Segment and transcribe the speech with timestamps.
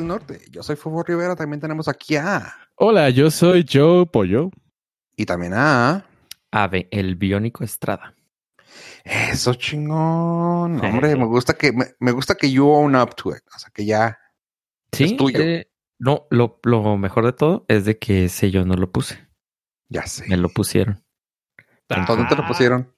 [0.00, 0.40] del Norte.
[0.50, 2.54] Yo soy Fuego Rivera, también tenemos aquí a...
[2.74, 4.50] Hola, yo soy Joe Pollo.
[5.16, 6.06] Y también a...
[6.50, 8.14] Ave, el biónico Estrada.
[9.04, 10.84] Eso chingón.
[10.84, 13.42] Hombre, me gusta que me, me, gusta que you own up to it.
[13.54, 14.18] O sea, que ya
[14.92, 15.04] ¿Sí?
[15.04, 15.40] es tuyo.
[15.40, 19.28] Eh, no, lo, lo mejor de todo es de que ese yo no lo puse.
[19.88, 20.26] ya sé.
[20.28, 21.04] Me lo pusieron.
[22.06, 22.94] ¿Dónde te lo pusieron?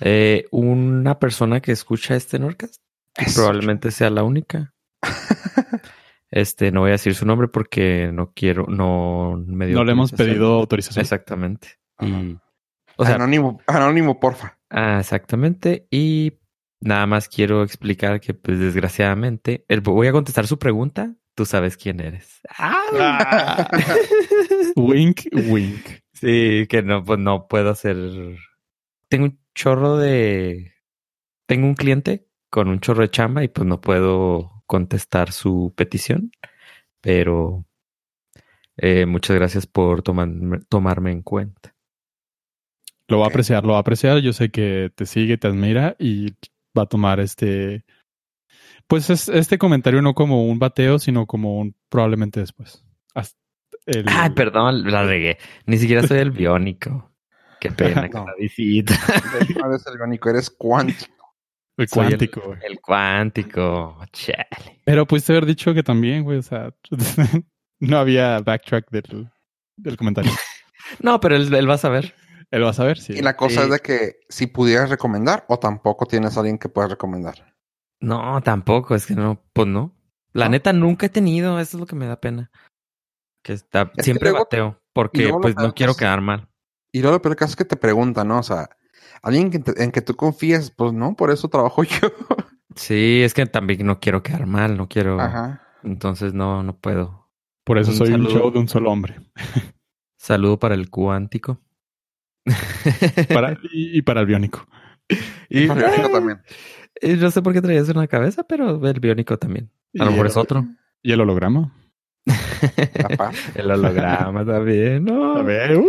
[0.00, 2.82] Eh, una persona que escucha este Norcast
[3.14, 3.40] Eso.
[3.40, 4.74] probablemente sea la única.
[6.30, 9.92] Este, no voy a decir su nombre porque no quiero, no me dio No le
[9.92, 11.02] hemos pedido autorización.
[11.02, 11.78] Exactamente.
[12.00, 12.36] Y,
[12.96, 14.58] o sea, anónimo, anónimo, porfa.
[14.70, 15.86] ah, exactamente.
[15.90, 16.34] Y
[16.80, 21.14] nada más quiero explicar que, pues, desgraciadamente, el- voy a contestar su pregunta.
[21.34, 22.40] Tú sabes quién eres.
[22.58, 23.68] Ah.
[24.76, 25.86] wink, wink.
[26.14, 27.96] Sí, que no, pues no puedo hacer.
[29.08, 30.72] Tengo un chorro de.
[31.46, 36.30] Tengo un cliente con un chorro de chamba y pues no puedo contestar su petición.
[37.00, 37.64] Pero
[38.76, 41.74] eh, muchas gracias por tomarme, tomarme en cuenta.
[43.08, 44.18] Lo va a apreciar, lo va a apreciar.
[44.18, 46.32] Yo sé que te sigue, te admira y
[46.76, 47.84] va a tomar este.
[48.88, 52.84] Pues es este comentario no como un bateo, sino como un probablemente después.
[53.14, 53.36] Hasta
[53.86, 55.38] el- Ay, perdón, la regué.
[55.66, 57.12] Ni siquiera soy el biónico.
[57.60, 58.26] Qué pena No.
[58.26, 58.94] la visita.
[59.60, 61.15] No eres el biónico, eres cuántico.
[61.76, 62.56] El Soy el- cuántico.
[62.62, 63.98] El cuántico.
[64.12, 64.80] Chale.
[64.84, 66.38] Pero pudiste haber dicho que también, güey.
[66.38, 66.72] O sea,
[67.80, 69.30] no había backtrack del,
[69.76, 70.32] del comentario.
[71.00, 72.14] No, pero él, él va a saber.
[72.52, 73.14] Él va a saber, sí.
[73.14, 73.66] Y la cosa Sí.
[73.66, 77.56] es de que si pudieras recomendar o tampoco tienes a alguien que puedas recomendar.
[78.00, 79.96] No, tampoco, es que no, pues no.
[80.32, 80.52] La ¿No?
[80.52, 82.52] neta nunca he tenido, eso es lo que me da pena.
[83.42, 86.48] Que está, siempre luego- bateo, porque pues no quiero quedar mal.
[86.92, 88.38] Y luego lo peor caso es que te preguntan, ¿no?
[88.38, 88.68] O sea,
[89.22, 92.08] alguien que te- en que tú confíes, pues no, por eso trabajo yo.
[92.74, 95.20] Sí, es que también no quiero quedar mal, no quiero.
[95.20, 95.62] Ajá.
[95.82, 97.28] Entonces no, no puedo.
[97.64, 99.16] Por eso Un soy un show de un solo hombre.
[100.18, 101.60] Saludo para el cuántico.
[103.32, 104.66] Para, y, y para el biónico.
[105.48, 106.40] y, Para el biónico también.
[107.02, 109.70] y no sé por qué traías la cabeza, pero el biónico también.
[109.98, 110.64] A lo mejor es otro.
[111.02, 111.72] Y el holograma.
[113.54, 115.36] El holograma también, ¿no?
[115.36, 115.86] A ver, uh,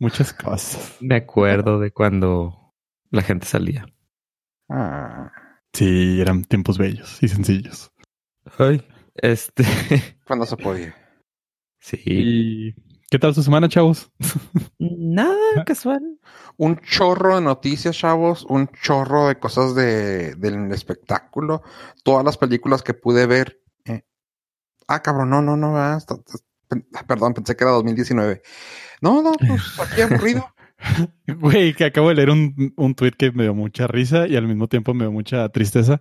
[0.00, 0.96] muchas cosas.
[1.00, 2.74] Me acuerdo de cuando
[3.10, 3.86] la gente salía.
[4.68, 5.32] Ah,
[5.72, 7.92] Sí, eran tiempos bellos y sencillos.
[8.58, 8.82] Ay,
[9.16, 9.64] este.
[10.26, 10.94] cuando se podía.
[11.78, 12.00] sí.
[12.06, 12.74] ¿Y
[13.10, 14.10] qué tal su semana, chavos?
[14.78, 15.36] Nada
[15.66, 16.18] casual.
[16.56, 21.62] Un chorro de noticias, chavos, un chorro de cosas de, del espectáculo,
[22.02, 23.60] todas las películas que pude ver.
[23.84, 24.02] eh.
[24.88, 28.42] Ah, cabrón, no, no, no, ah, está- está- pen- ah, perdón, pensé que era 2019.
[29.00, 30.46] No, no, pues aquí aburrido.
[31.26, 34.46] Güey, que acabo de leer un, un tweet que me dio mucha risa y al
[34.46, 36.00] mismo tiempo me dio mucha tristeza.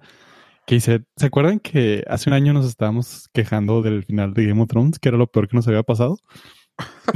[0.65, 4.61] Que dice, ¿se acuerdan que hace un año nos estábamos quejando del final de Game
[4.61, 6.17] of Thrones, que era lo peor que nos había pasado?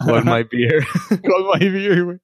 [0.00, 0.84] Hold my beer.
[1.24, 2.18] Hold my beer, güey.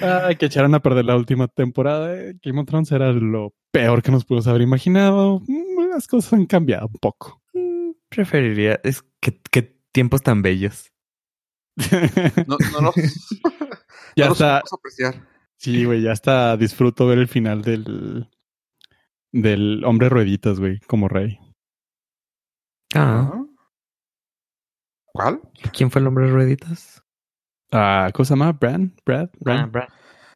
[0.00, 4.02] Ay, que echaron a perder la última temporada de Game of Thrones era lo peor
[4.02, 5.40] que nos pudimos haber imaginado.
[5.46, 7.42] Mm, Las cosas han cambiado un poco.
[7.52, 8.80] Mm, Preferiría.
[8.82, 10.90] Es que, que tiempos tan bellos.
[12.46, 12.94] No, no los,
[14.16, 14.58] ya no está.
[14.58, 15.26] apreciar.
[15.56, 16.56] Sí, güey, ya está.
[16.56, 18.28] Disfruto ver el final del
[19.32, 21.38] del hombre rueditas, güey, como rey.
[22.94, 23.44] Ah.
[25.06, 25.40] ¿Cuál?
[25.72, 27.02] ¿quién fue el hombre rueditas?
[27.72, 28.52] Ah, ¿cómo se llama?
[28.52, 29.58] Bran, Brad, Bran.
[29.58, 29.88] Ah, Brad.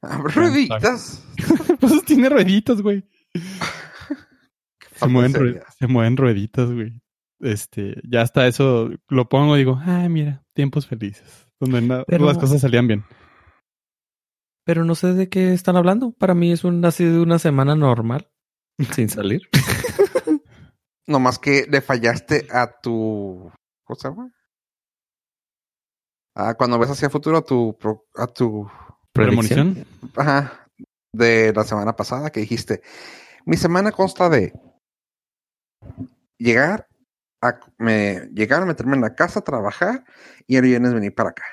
[0.03, 1.25] Ah, Rueditas.
[1.81, 3.05] pues tiene rueditas, güey.
[4.95, 7.01] Se mueven, se mueven rueditas, güey.
[7.41, 11.49] Este, ya hasta eso lo pongo y digo, ay, mira, tiempos felices.
[11.61, 13.05] Donde Pero- las cosas salían bien.
[14.65, 16.13] Pero no sé de qué están hablando.
[16.13, 18.29] Para mí es un, ha sido una semana normal.
[18.95, 19.43] Sin salir.
[21.07, 23.51] Nomás que le fallaste a tu.
[23.85, 24.31] ¿Cómo se llama?
[26.37, 27.77] Ah, cuando ves hacia futuro a tu.
[28.15, 28.71] a tu.
[29.13, 29.75] Predicción.
[29.75, 30.13] Premonición.
[30.17, 30.67] Ajá.
[31.13, 32.83] De la semana pasada que dijiste.
[33.47, 34.53] Mi semana consta de.
[36.39, 36.87] Llegar.
[37.41, 40.05] A, me, llegar, meterme en la casa, trabajar
[40.47, 41.45] y el viernes venir para acá.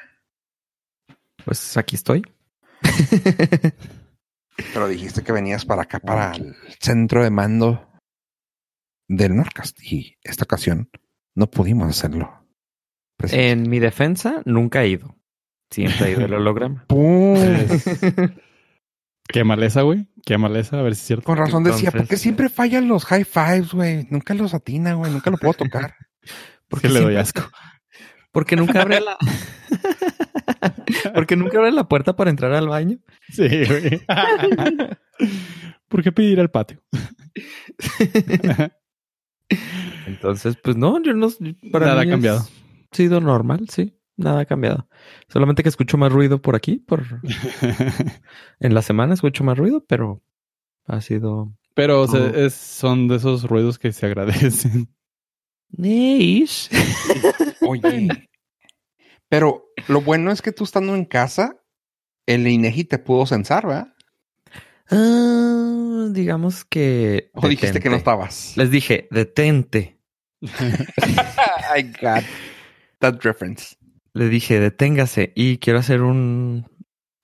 [1.44, 2.24] Pues aquí estoy.
[4.74, 7.92] Pero dijiste que venías para acá, para el centro de mando
[9.08, 9.80] del Norcast.
[9.84, 10.90] Y esta ocasión
[11.36, 12.46] no pudimos hacerlo.
[13.20, 15.16] En mi defensa, nunca he ido.
[15.70, 16.86] Siempre he ido el holograma.
[16.88, 17.38] ¡Pum!
[19.28, 20.08] Qué maleza, güey.
[20.26, 21.26] Qué maleza, a ver si es cierto.
[21.26, 24.08] Con razón decía, ¿por qué siempre fallan los high fives, güey?
[24.10, 25.12] Nunca los atina, güey.
[25.12, 25.96] Nunca lo puedo tocar.
[26.68, 27.42] Porque le doy asco.
[28.32, 29.18] Porque nunca abre la.
[31.14, 32.98] Porque nunca abre la puerta para entrar al baño.
[33.30, 34.02] Sí, güey.
[35.88, 36.84] ¿Por qué pedir al patio?
[40.08, 41.30] Entonces, pues no, yo no.
[41.72, 42.40] Para Nada ha cambiado.
[42.40, 43.98] Ha sido normal, sí.
[44.18, 44.88] Nada ha cambiado.
[45.28, 47.04] Solamente que escucho más ruido por aquí, por
[48.60, 50.24] en la semana escucho más ruido, pero
[50.86, 51.54] ha sido.
[51.74, 52.08] Pero
[52.50, 54.90] son de esos ruidos que se agradecen.
[55.70, 56.70] Nice.
[57.62, 58.08] Oye.
[59.28, 61.62] Pero lo bueno es que tú estando en casa,
[62.26, 63.94] el INEGI te pudo censar, ¿verdad?
[64.90, 67.32] Ah, digamos que.
[67.34, 68.56] O dijiste que no estabas.
[68.56, 70.00] Les dije, detente.
[70.42, 72.24] I got
[73.00, 73.76] that reference.
[74.16, 76.66] Le dije, deténgase y quiero hacer un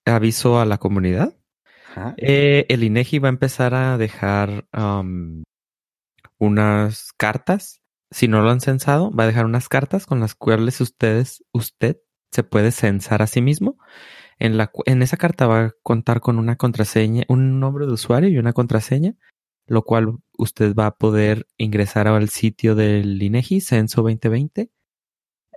[0.05, 1.35] aviso a la comunidad.
[2.17, 5.43] Eh, el INEGI va a empezar a dejar um,
[6.37, 7.81] unas cartas.
[8.11, 11.97] Si no lo han censado, va a dejar unas cartas con las cuales ustedes, usted
[12.31, 13.77] se puede censar a sí mismo
[14.41, 18.27] en, la, en esa carta va a contar con una contraseña, un nombre de usuario
[18.27, 19.15] y una contraseña,
[19.67, 24.71] lo cual usted va a poder ingresar al sitio del INEGI, Censo 2020,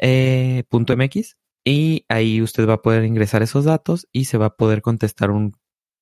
[0.01, 4.57] eh, .mx, y ahí usted va a poder ingresar esos datos y se va a
[4.57, 5.53] poder contestar un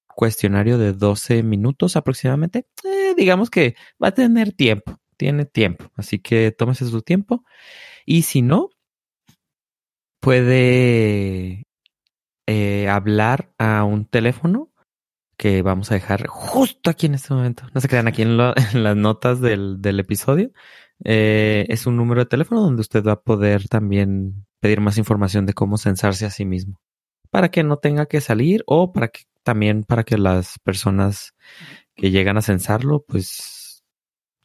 [0.08, 2.66] cuestionario de 12 minutos aproximadamente.
[2.84, 7.44] Eh, digamos que va a tener tiempo, tiene tiempo, así que tómese su tiempo.
[8.04, 8.70] Y si no,
[10.20, 11.66] puede
[12.46, 14.72] eh, hablar a un teléfono
[15.36, 17.64] que vamos a dejar justo aquí en este momento.
[17.74, 20.52] No se crean aquí en, las notas del, episodio.
[21.04, 25.46] Eh, es un número de teléfono donde usted va a poder también pedir más información
[25.46, 26.80] de cómo censarse a sí mismo.
[27.30, 31.34] Para que no tenga que salir o para que también para que las personas
[31.94, 33.84] que llegan a censarlo, pues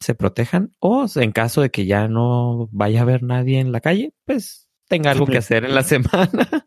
[0.00, 0.72] se protejan.
[0.80, 4.68] O en caso de que ya no vaya a haber nadie en la calle, pues
[4.88, 6.66] tenga algo que hacer en la semana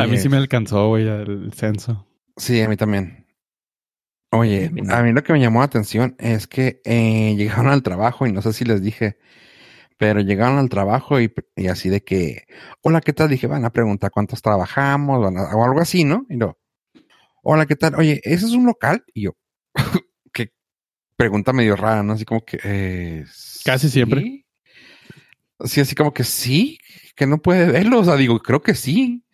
[0.00, 2.06] a mí sí me alcanzó, güey, el censo.
[2.36, 3.21] Sí, a mí también.
[4.34, 8.26] Oye, a mí lo que me llamó la atención es que eh, llegaron al trabajo
[8.26, 9.18] y no sé si les dije,
[9.98, 11.30] pero llegaron al trabajo y,
[11.70, 12.44] así de que,
[12.80, 13.28] hola, ¿qué tal?
[13.28, 16.24] Dije, van a preguntar cuántos trabajamos o algo así, ¿no?
[16.30, 16.56] Y no,
[17.42, 17.94] hola, ¿qué tal?
[17.96, 19.04] Oye, ¿ese es un local?
[19.12, 19.36] Y yo,
[20.32, 20.50] qué
[21.16, 22.14] pregunta medio rara, ¿no?
[22.14, 22.58] Así como que...
[22.64, 23.24] Eh,
[23.66, 24.46] Casi siempre.
[25.64, 26.78] Sí, así como que sí,
[27.14, 28.00] que no puede verlo.
[28.00, 29.24] O sea, digo, creo que sí.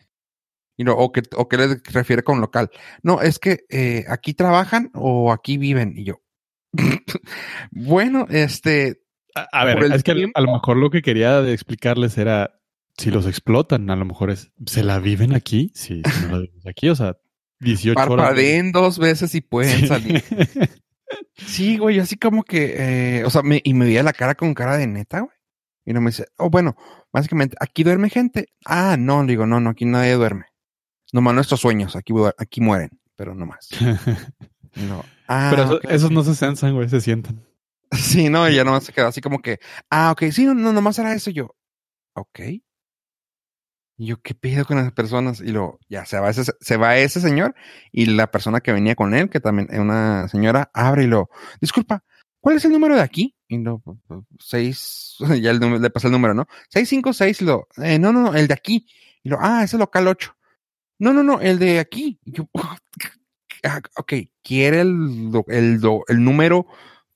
[0.78, 2.70] Y no, o, que, o que le refiere con local.
[3.02, 5.92] No, es que eh, aquí trabajan o aquí viven.
[5.96, 6.22] Y yo,
[7.70, 9.02] bueno, este.
[9.52, 12.58] A, ver, es que a lo mejor lo que quería explicarles era
[12.96, 15.70] si los explotan, a lo mejor es, ¿se la viven aquí?
[15.74, 17.16] Sí, si no la viven aquí, o sea,
[17.60, 20.22] 18 Parpadeen dos veces y pueden salir.
[21.36, 24.54] sí, güey, así como que, eh, o sea, me, y me veía la cara con
[24.54, 25.36] cara de neta, güey.
[25.84, 26.76] Y no me dice, oh, bueno,
[27.12, 28.48] básicamente, ¿aquí duerme gente?
[28.66, 30.44] Ah, no, digo, no, no, aquí nadie duerme.
[31.12, 33.68] Nomás nuestros sueños, aquí, aquí mueren, pero no más.
[34.74, 35.04] no.
[35.26, 37.44] Ah, pero esos no se censan, güey, se sientan.
[37.92, 40.74] Sí, no, y ya nomás se queda así como que, ah, ok, sí, no, no
[40.74, 41.30] nomás era eso.
[41.30, 41.56] yo,
[42.14, 42.40] ok.
[44.00, 45.40] Y yo, ¿qué pido con las personas?
[45.40, 47.54] Y luego, ya se va, ese, se va ese señor
[47.90, 51.30] y la persona que venía con él, que también es una señora, abre y lo,
[51.60, 52.04] disculpa,
[52.40, 53.34] ¿cuál es el número de aquí?
[53.48, 53.82] Y lo,
[54.38, 56.46] seis, ya le pasé el número, ¿no?
[56.68, 58.86] Seis, cinco, seis, lo, eh, no, no, no, el de aquí.
[59.24, 60.36] Y lo, ah, ese es local ocho.
[60.98, 62.18] No, no, no, el de aquí.
[63.64, 64.12] Ah, ok,
[64.42, 66.66] quiere el, el, el número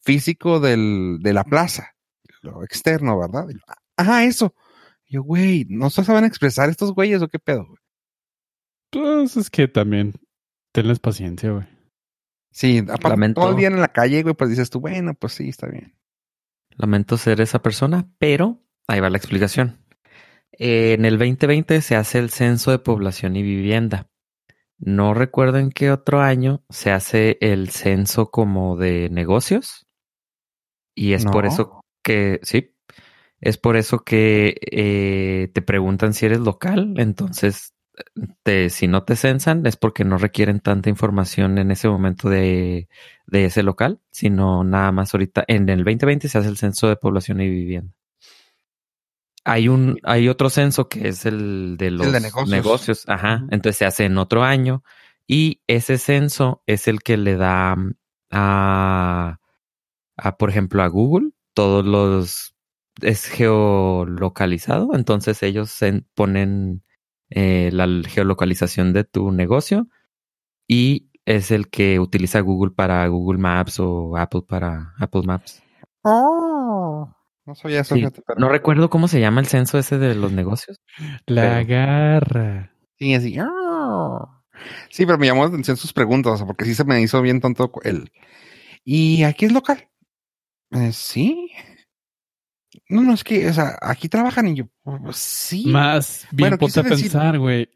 [0.00, 1.94] físico del, de la plaza,
[2.42, 3.46] lo externo, ¿verdad?
[3.96, 4.54] Ajá, eso.
[5.06, 7.78] yo, güey, ¿no se saben expresar estos güeyes o qué pedo, güey?
[8.90, 10.14] Pues es que también
[10.72, 11.66] tenles paciencia, güey.
[12.50, 13.40] Sí, aparte Lamento.
[13.40, 15.96] todo el día en la calle, güey, pues dices tú, bueno, pues sí, está bien.
[16.76, 19.81] Lamento ser esa persona, pero ahí va la explicación
[20.52, 24.08] en el 2020 se hace el censo de población y vivienda.
[24.78, 29.86] No recuerdo en qué otro año se hace el censo como de negocios.
[30.94, 32.74] Y es por eso que, sí,
[33.40, 36.94] es por eso que eh, te preguntan si eres local.
[36.98, 37.74] Entonces,
[38.42, 42.88] te, si no te censan es porque no requieren tanta información en ese momento de,
[43.26, 45.44] de ese local, sino nada más ahorita.
[45.46, 47.94] En el 2020 se hace el censo de población y vivienda.
[49.44, 52.08] Hay un, hay otro censo que es el de los
[52.48, 53.04] negocios.
[53.08, 53.44] Ajá.
[53.50, 54.82] Entonces se hace en otro año.
[55.26, 57.76] Y ese censo es el que le da
[58.30, 59.38] a,
[60.16, 62.54] a por ejemplo, a Google todos los
[63.00, 64.94] es geolocalizado.
[64.94, 65.78] Entonces ellos
[66.14, 66.82] ponen
[67.30, 69.88] eh, la geolocalización de tu negocio
[70.68, 75.62] y es el que utiliza Google para Google Maps o Apple para Apple Maps.
[76.02, 76.81] Oh.
[77.44, 77.96] No sabía eso.
[78.36, 80.80] No recuerdo cómo se llama el censo ese de los negocios.
[81.26, 82.72] La garra.
[82.98, 83.36] Sí, así.
[84.90, 87.72] Sí, pero me llamó la atención sus preguntas, porque sí se me hizo bien tonto
[87.82, 88.12] el.
[88.84, 89.88] ¿Y aquí es local?
[90.70, 91.50] Eh, sí.
[92.88, 95.66] No, no, es que, o sea, aquí trabajan y yo, pues, sí.
[95.66, 97.68] Más bien Bueno, ponte a decir- pensar, güey.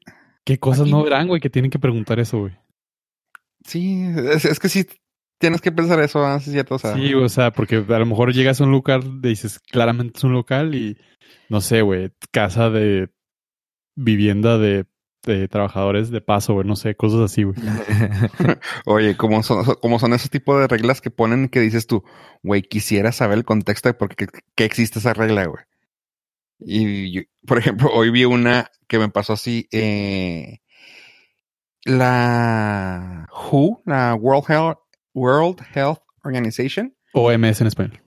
[0.45, 2.57] ¿Qué cosas Aquí- no verán, güey, que tienen que preguntar eso, güey?
[3.65, 4.87] Sí, es, es que sí,
[5.39, 6.95] tienes que pensar eso, sí, es cierto, o sea.
[6.95, 10.33] Sí, o sea, porque a lo mejor llegas a un lugar, dices claramente es un
[10.33, 10.97] local y
[11.49, 13.11] no sé, güey, casa de
[13.95, 14.87] vivienda de,
[15.25, 17.57] de trabajadores de paso, güey, no sé, cosas así, güey.
[18.87, 22.05] Oye, como son, como son ese tipo de reglas que ponen que dices tú,
[22.43, 25.65] güey, quisiera saber el contexto de por qué, qué existe esa regla, güey.
[26.59, 30.61] Y, yo- por ejemplo, hoy vi una que me pasó así, eh,
[31.85, 34.79] la WHO, la World Health,
[35.17, 38.01] World Health Organization, OMS en español.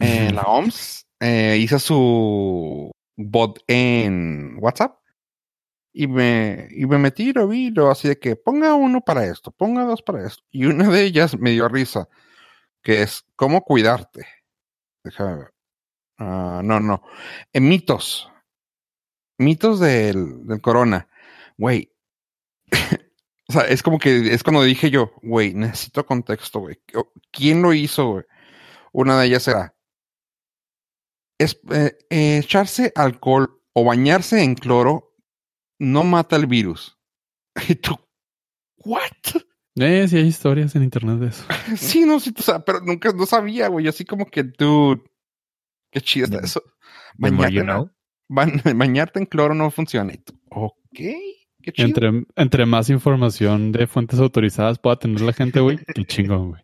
[0.00, 4.98] eh, la OMS, eh, hizo su bot en WhatsApp
[5.94, 9.24] y me, y me metí y lo vi, lo así de que ponga uno para
[9.26, 10.42] esto, ponga dos para esto.
[10.50, 12.08] Y una de ellas me dio risa,
[12.82, 14.26] que es cómo cuidarte.
[15.04, 15.54] Déjame ver.
[16.18, 17.02] Ah, no, no.
[17.52, 18.30] Eh, mitos.
[19.38, 21.08] Mitos del, del corona.
[21.58, 21.92] Güey.
[23.54, 26.78] O sea, es como que es cuando dije yo, güey, necesito contexto, güey.
[27.30, 28.24] ¿Quién lo hizo, güey?
[28.92, 29.74] Una de ellas era
[31.38, 35.14] es, eh, eh, echarse alcohol o bañarse en cloro
[35.78, 36.98] no mata el virus.
[37.68, 37.96] Y tú,
[38.84, 39.10] ¿what?
[39.76, 41.44] Eh, sí hay historias en internet de eso.
[41.76, 43.88] Sí, no, sí, o sea, pero nunca, no sabía, güey.
[43.88, 45.02] Así como que, dude,
[45.90, 46.62] qué chido está eso.
[47.18, 47.90] Bañarte, you en- know.
[48.28, 50.12] ban- bañarte en cloro no funciona.
[50.14, 51.00] Y tú, ok,
[51.62, 51.88] qué chido.
[51.88, 56.62] Entre, entre más información de fuentes autorizadas pueda tener la gente, güey, qué chingón, güey.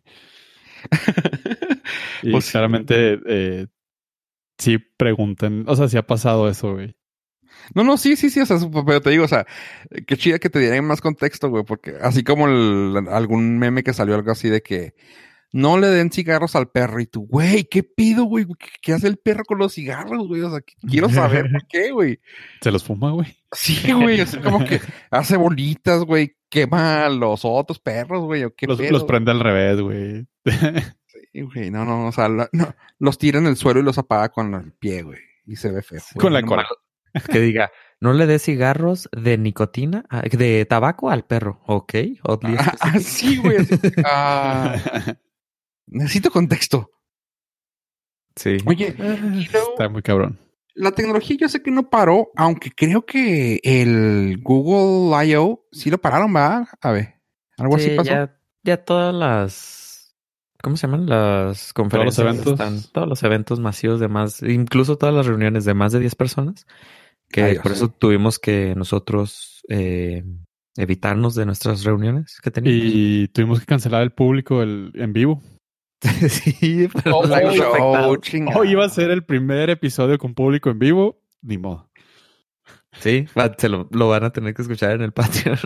[2.23, 3.67] Y Pues claramente eh,
[4.57, 6.95] sí pregunten, o sea, sí ha pasado eso, güey.
[7.73, 9.45] No, no, sí, sí, sí, o sea, pero te digo, o sea,
[10.07, 13.93] qué chida que te dieran más contexto, güey, porque así como el- algún meme que
[13.93, 14.93] salió algo así de que
[15.51, 18.45] no le den cigarros al perro y tú, güey, ¿qué pido, güey?
[18.81, 20.41] ¿Qué, hace el perro con los cigarros, güey?
[20.41, 22.19] O sea, qu- quiero saber por qué, güey.
[22.61, 23.35] Se los fuma, güey.
[23.51, 24.79] Sí, güey, así como que
[25.09, 29.31] hace bolitas, güey, quema a los otros perros, güey, o qué Los, pedo, los prende
[29.31, 30.27] al revés, güey.
[31.31, 33.97] Sí, güey, no, no, o sea, la- no, los tira en el suelo y los
[33.99, 35.99] apaga con el pie, güey, y se ve feo.
[36.17, 36.65] Con la Lo cola.
[37.13, 41.61] es Que diga, no le des cigarros de nicotina, ah, de tabaco al perro.
[41.67, 43.75] Ok, oddly Ah, sí, güey, así,
[44.05, 44.75] ah,
[45.89, 46.91] necesito contexto.
[48.35, 48.57] Sí.
[48.65, 50.39] Oye, luego- Está muy cabrón.
[50.75, 55.65] la tecnología yo sé que no paró, aunque creo que el Google I.O.
[55.71, 56.67] sí lo pararon, ¿va?
[56.81, 57.15] A ver,
[57.57, 58.09] algo así Sí, pasó.
[58.11, 60.15] Ya, ya todas las.
[60.61, 61.05] ¿Cómo se llaman?
[61.05, 62.19] Las conferencias.
[62.25, 62.53] eventos.
[62.53, 64.41] están- todos los eventos masivos de más.
[64.43, 66.65] Incluso todas las reuniones de más de 10 personas.
[67.29, 67.63] Que Ay, Dios.
[67.63, 70.23] por eso tuvimos que nosotros eh,
[70.77, 72.81] evitarnos de nuestras reuniones que teníamos.
[72.83, 75.41] Y tuvimos que cancelar el público el, en vivo.
[76.29, 78.57] sí, pero Oh, chingada.
[78.59, 81.21] Hoy iba a ser el primer episodio con público en vivo.
[81.41, 81.89] Ni modo.
[82.99, 85.57] Sí, va- se lo, lo van a tener que escuchar en el Patreon.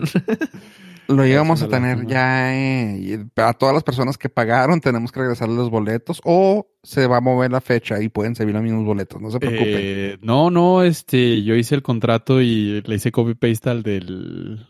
[1.08, 5.56] Lo íbamos a tener ya eh, a todas las personas que pagaron tenemos que regresarles
[5.56, 9.20] los boletos o se va a mover la fecha y pueden servir los mismos boletos,
[9.20, 9.66] no se preocupen.
[9.76, 14.66] Eh, no, no, este, yo hice el contrato y le hice copy paste al del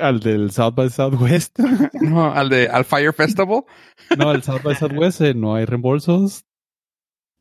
[0.00, 1.58] al del South by Southwest.
[2.00, 3.64] No, al de al Fire Festival.
[4.18, 6.44] no, al South by Southwest eh, no hay reembolsos.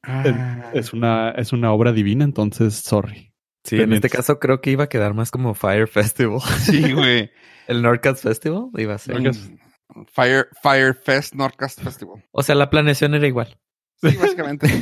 [0.04, 3.34] Ah, Es una es una obra divina, entonces sorry.
[3.66, 6.40] Sí, en este caso creo que iba a quedar más como Fire Festival.
[6.60, 7.30] sí, güey.
[7.68, 9.20] El Nordcast Festival iba a ser.
[9.20, 12.24] Mm, Fire Fire Fest Nordcast Festival.
[12.32, 13.58] O sea, la planeación era igual.
[14.02, 14.68] Sí, básicamente.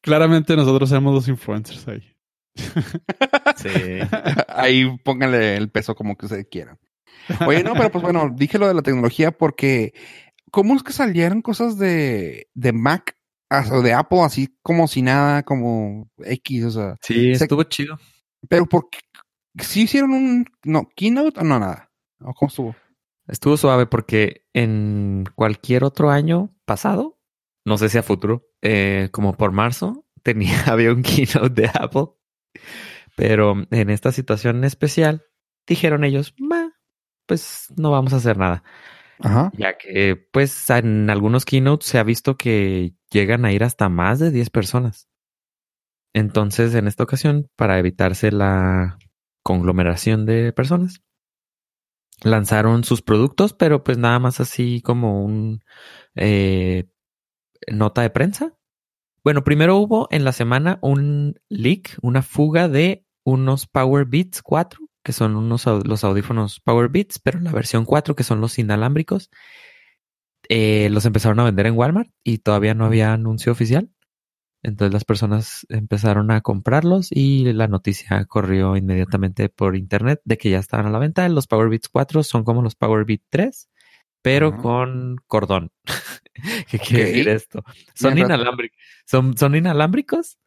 [0.00, 2.15] Claramente nosotros somos los influencers ahí.
[3.56, 3.68] Sí.
[4.48, 6.78] Ahí pónganle el peso como que ustedes quieran.
[7.46, 9.92] Oye, no, pero pues bueno, dije lo de la tecnología porque
[10.50, 13.16] ¿cómo es que salieron cosas de, de Mac
[13.72, 17.98] o de Apple así como si nada, como X, o sea, Sí, Se- estuvo chido.
[18.48, 18.98] pero porque
[19.58, 21.90] sí hicieron un no keynote o no nada?
[22.20, 22.76] ¿O cómo estuvo?
[23.28, 27.18] Estuvo suave porque en cualquier otro año pasado,
[27.64, 32.04] no sé si a futuro, eh, como por marzo, tenía, había un keynote de Apple.
[33.16, 35.24] Pero en esta situación especial,
[35.66, 36.72] dijeron ellos, "Ma,
[37.26, 38.62] pues no vamos a hacer nada.
[39.20, 39.50] Ajá.
[39.56, 44.18] Ya que, pues, en algunos keynotes se ha visto que llegan a ir hasta más
[44.18, 45.08] de 10 personas.
[46.14, 48.98] Entonces, en esta ocasión, para evitarse la
[49.42, 51.02] conglomeración de personas,
[52.22, 55.62] lanzaron sus productos, pero pues nada más así como un
[56.14, 56.88] eh,
[57.70, 58.55] nota de prensa.
[59.26, 64.78] Bueno, primero hubo en la semana un leak, una fuga de unos Power Beats 4,
[65.02, 69.30] que son unos los audífonos Power Beats, pero la versión 4, que son los inalámbricos.
[70.48, 73.90] eh, los empezaron a vender en Walmart y todavía no había anuncio oficial.
[74.62, 80.50] Entonces las personas empezaron a comprarlos y la noticia corrió inmediatamente por internet de que
[80.50, 81.28] ya estaban a la venta.
[81.28, 83.68] Los Powerbeats 4 son como los Powerbeat 3,
[84.26, 85.70] pero con cordón.
[86.68, 87.62] ¿Qué quiere decir esto?
[87.94, 90.38] Son, inalámbricos, son, son inalámbricos,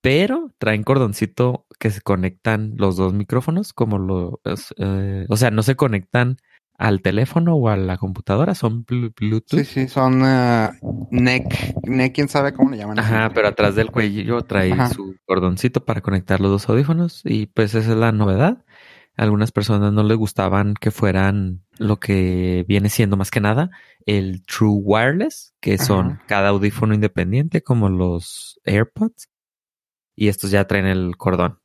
[0.00, 5.52] pero traen cordoncito que se conectan los dos micrófonos, como lo, es, eh, o sea,
[5.52, 6.38] no se conectan
[6.76, 9.60] al teléfono o a la computadora, son blu- Bluetooth.
[9.60, 10.70] Sí, sí, son eh,
[11.12, 12.98] neck, neck, quién sabe cómo le llaman.
[12.98, 14.88] Ajá, pero atrás del cuello trae Ajá.
[14.88, 18.64] su cordoncito para conectar los dos audífonos y pues esa es la novedad.
[19.16, 23.70] Algunas personas no les gustaban que fueran lo que viene siendo más que nada
[24.06, 26.24] el True Wireless, que son Ajá.
[26.26, 29.28] cada audífono independiente como los AirPods
[30.16, 31.60] y estos ya traen el cordón.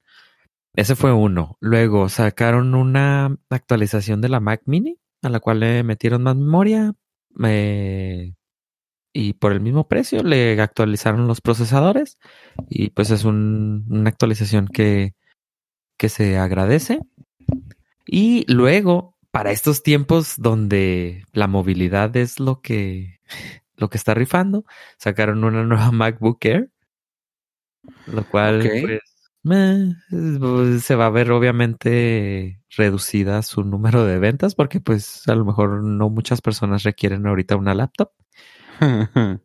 [0.76, 1.58] Ese fue uno.
[1.60, 6.94] Luego sacaron una actualización de la Mac Mini a la cual le metieron más memoria
[7.44, 8.34] eh,
[9.12, 12.20] y por el mismo precio le actualizaron los procesadores
[12.70, 15.16] y pues es un- una actualización que,
[15.98, 17.00] que se agradece.
[18.12, 23.20] Y luego, para estos tiempos donde la movilidad es lo que,
[23.76, 24.66] lo que está rifando,
[24.98, 26.72] sacaron una nueva MacBook Air,
[28.08, 29.02] lo cual pues
[29.44, 35.46] pues, se va a ver obviamente reducida su número de ventas porque pues a lo
[35.46, 38.12] mejor no muchas personas requieren ahorita una laptop.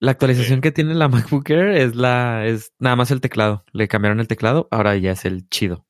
[0.00, 3.64] La actualización que tiene la MacBook Air es la es nada más el teclado.
[3.72, 5.86] Le cambiaron el teclado, ahora ya es el chido.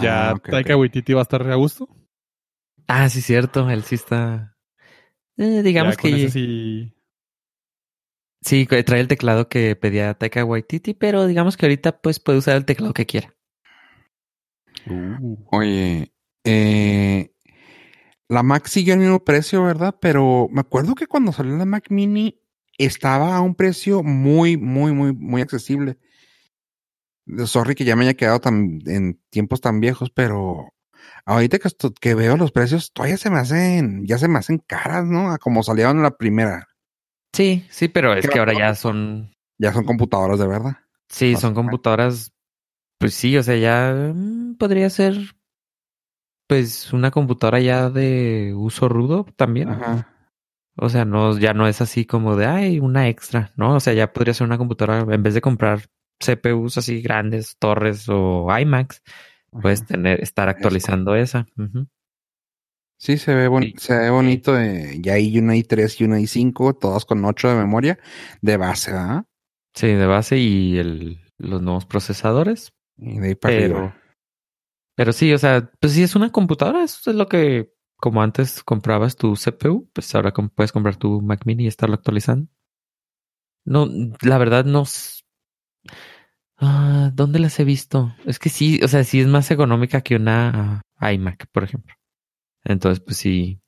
[0.00, 0.76] Ya Ah, Taika.
[0.76, 1.88] Waititi va a estar a gusto.
[2.88, 3.68] Ah, sí, cierto.
[3.70, 4.56] Él sí está.
[5.36, 6.94] Eh, digamos Ya que sí.
[8.40, 12.56] sí trae el teclado que pedía Taika Waititi, pero digamos que ahorita pues puede usar
[12.56, 13.34] el teclado que quiera.
[14.86, 16.12] Uh, Oye,
[16.44, 17.32] eh,
[18.28, 19.94] la Mac sigue al mismo precio, ¿verdad?
[20.00, 22.40] Pero me acuerdo que cuando salió la Mac Mini
[22.78, 25.98] estaba a un precio muy, muy, muy, muy accesible.
[27.46, 30.72] Sorry que ya me haya quedado tan, en tiempos tan viejos, pero
[31.24, 34.58] ahorita que, esto- que veo los precios, todavía se me hacen, ya se me hacen
[34.58, 35.30] caras, ¿no?
[35.30, 36.66] A como salieron en la primera.
[37.32, 40.76] Sí, sí, pero es ¿Qué que ahora ya son Ya son computadoras de verdad.
[41.08, 42.32] sí, son computadoras
[42.98, 45.16] pues sí, o sea, ya mm, podría ser
[46.46, 49.70] pues una computadora ya de uso rudo también.
[49.70, 50.08] Ajá.
[50.76, 53.74] O sea, no, ya no es así como de, ay, una extra, ¿no?
[53.76, 55.88] O sea, ya podría ser una computadora, en vez de comprar
[56.22, 59.02] CPUs así grandes, torres o iMacs,
[59.50, 61.46] puedes tener, estar actualizando esa.
[62.98, 63.74] Sí, se ve, bon- Sí.
[63.78, 64.58] se ve bonito.
[64.58, 67.98] eh, ya hay una i3 y una i5, todas con 8 de memoria
[68.40, 69.26] de base, ¿ah?
[69.74, 72.72] Sí, de base y el, los nuevos procesadores.
[72.96, 73.96] Y de ahí para Pero, arriba.
[74.94, 78.62] pero sí, o sea, pues sí es una computadora, eso es lo que, como antes
[78.62, 82.48] comprabas tu CPU, pues ahora puedes comprar tu Mac Mini y estarlo actualizando.
[83.64, 83.88] No,
[84.22, 84.84] la verdad no.
[86.64, 88.14] Ah, ¿Dónde las he visto?
[88.24, 91.94] Es que sí, o sea, sí es más económica que una ah, iMac, por ejemplo.
[92.64, 93.60] Entonces, pues sí,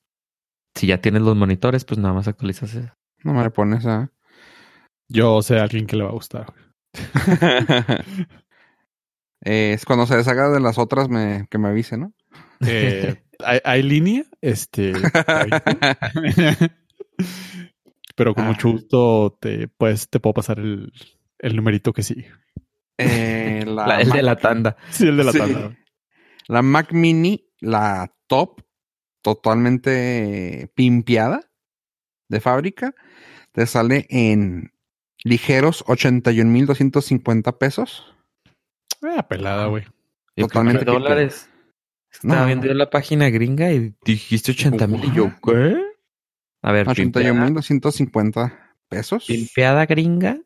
[0.77, 2.95] si ya tienes los monitores, pues nada más actualizas eso.
[3.25, 4.13] No me le pones a.
[5.09, 6.55] yo sé a alguien que le va a gustar.
[9.41, 12.13] es cuando se deshaga de las otras me, que me avise, ¿no?
[12.65, 14.93] Eh, hay, hay línea, este.
[18.17, 18.49] Pero con Ah.
[18.49, 20.93] mucho gusto te, pues, te puedo pasar el,
[21.41, 22.31] el numerito que sigue.
[22.99, 24.77] Eh, la, La- el de la tanda.
[24.91, 25.39] Sí, el de la Sí.
[25.39, 25.77] tanda.
[26.49, 28.61] la Mac Mini, la top,
[29.23, 31.41] totalmente pimpeada
[32.29, 32.95] de fábrica,
[33.53, 34.73] te sale en
[35.25, 38.15] ligeros 81,250 pesos.
[39.03, 39.85] Ah, pelada, güey.
[40.37, 41.49] Totalmente dólares.
[42.13, 42.47] Estaba No.
[42.47, 45.05] viendo la página gringa y dijiste 80 mil.
[45.05, 45.31] Y yo?
[45.45, 45.77] ¿qué?
[46.63, 49.27] A ver, pimpeada, 81,250 pesos.
[49.27, 50.39] pimpeada gringa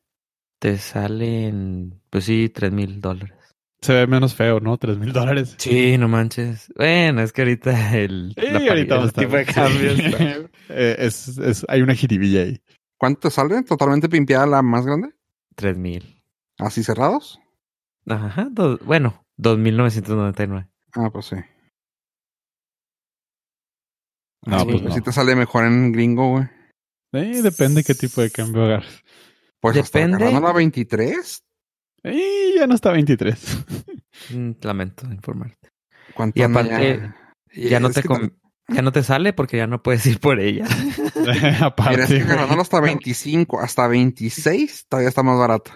[0.59, 3.35] te salen, pues sí, 3 mil dólares.
[3.81, 4.77] Se ve menos feo, ¿no?
[4.77, 5.55] Tres mil dólares.
[5.59, 6.73] Sí, no manches.
[6.77, 10.03] Bueno, es que ahorita el, Sí, la ahorita el tipo de cambio sí.
[10.03, 12.61] está- Eh, es, es, hay una jiribilla ahí.
[12.99, 13.63] ¿Cuánto te sale?
[13.63, 15.15] ¿Totalmente pimpeada la más grande?
[15.55, 16.21] 3 mil.
[16.59, 17.39] ¿Así cerrados?
[18.07, 20.69] Ajá, dos- bueno, 2.999.
[20.95, 21.37] Ah, pues sí.
[24.47, 24.95] No, Sí, pues pues no.
[24.95, 26.45] sí te sale mejor en gringo, güey.
[27.13, 29.03] Eh, depende qué tipo de cambio agarres.
[29.61, 30.15] Pues Depende.
[30.15, 31.45] hasta agarrando la 23.
[32.05, 33.65] Eh, ya no está 23.
[34.35, 35.71] Mm, Lamento informarte.
[36.15, 37.13] ¿Cuánto Y aparte,
[37.55, 38.31] Ya no Es te que com-
[38.69, 40.67] ya no te sale porque ya no puedes ir por ella.
[41.61, 41.91] Aparte.
[41.93, 42.27] Mira, es que güey.
[42.31, 45.71] agarrándolo hasta 25, hasta 26, todavía está más barato.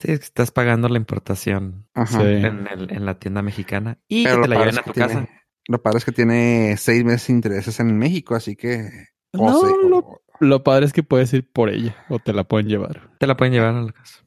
[0.00, 2.22] Sí, es que estás pagando la importación Ajá.
[2.22, 4.78] En, el- en la tienda mexicana y Pero que te lo la padre lleven es
[4.78, 5.12] a que tu casa.
[5.26, 8.88] tiene- Lo padre es que tiene seis meses de intereses en México, así que
[9.34, 10.22] O No, se- o- Lo
[10.64, 13.10] padre es que puedes ir por ella o te la pueden llevar.
[13.18, 14.24] Te la pueden llevar a la casa.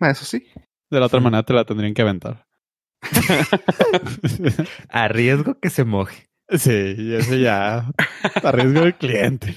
[0.00, 0.46] Ah, eso sí.
[0.90, 1.24] De la otra Sí.
[1.24, 2.46] manera te la tendrían que aventar.
[4.88, 6.28] A riesgo que se moje.
[6.50, 7.90] sí, eso ya
[8.42, 9.56] arriesgo del cliente.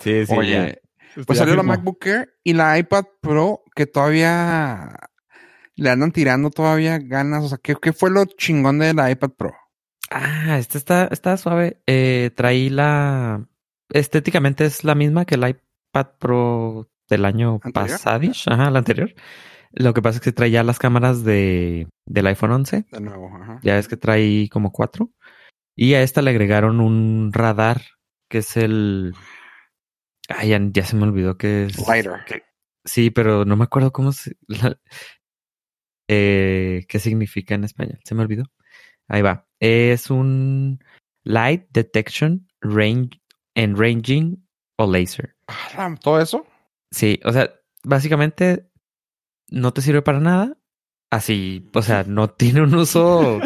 [0.00, 0.32] Sí, sí.
[0.36, 0.80] Oye,
[1.16, 1.22] ya.
[1.26, 1.62] Pues ya salió la.
[1.62, 4.90] MacBook Air y la iPad Pro que todavía
[5.76, 7.44] le andan tirando todavía ganas.
[7.44, 9.54] O sea, ¿qué, qué fue lo chingón de la iPad Pro?
[10.10, 11.80] Ah, esta está, está suave.
[11.86, 13.46] Eh, traí la.
[13.94, 18.44] Estéticamente es la misma que el iPad Pro del año pasadish.
[18.48, 19.14] Ajá, la anterior.
[19.72, 22.86] Lo que pasa es que traía las cámaras de, del iPhone 11.
[22.90, 23.60] De nuevo, ajá.
[23.62, 25.10] Ya ves que traí como cuatro.
[25.76, 27.82] Y a esta le agregaron un radar
[28.28, 29.14] que es el.
[30.28, 31.86] Ay, ya, ya se me olvidó que es.
[31.86, 32.24] Lighter.
[32.26, 32.42] que-
[32.84, 34.36] sí, pero no me acuerdo cómo se.
[34.48, 34.78] la-
[36.08, 37.98] eh, ¿Qué significa en español?
[38.04, 38.44] Se me olvidó.
[39.08, 39.46] Ahí va.
[39.60, 40.78] Es un
[41.24, 43.10] Light Detection Range
[43.54, 44.46] and Ranging
[44.78, 45.36] o Laser.
[45.76, 46.46] Ah, ¿Todo eso?
[46.90, 48.70] Sí, o sea, básicamente
[49.48, 50.56] no te sirve para nada.
[51.10, 53.40] Así, o sea, no tiene un uso.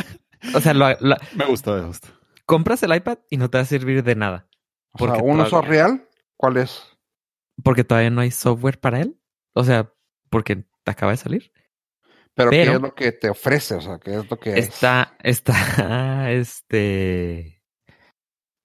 [0.54, 0.86] O sea, lo-
[1.34, 2.08] Me gustó, me gustó.
[2.46, 4.48] compras el iPad y no te va a servir de nada.
[4.92, 6.08] O sea, ¿Un uso real?
[6.36, 6.82] ¿Cuál es?
[7.62, 9.20] Porque todavía no hay software para él.
[9.54, 9.92] O sea,
[10.30, 11.52] porque acaba de salir.
[12.34, 13.74] Pero, Pero- ¿qué es lo que te ofrece?
[13.74, 14.68] O sea, ¿qué es lo que es?
[14.68, 15.52] Está, está,
[16.30, 17.57] este.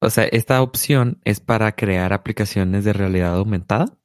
[0.04, 3.98] O sea, esta opción es para crear aplicaciones de realidad aumentada.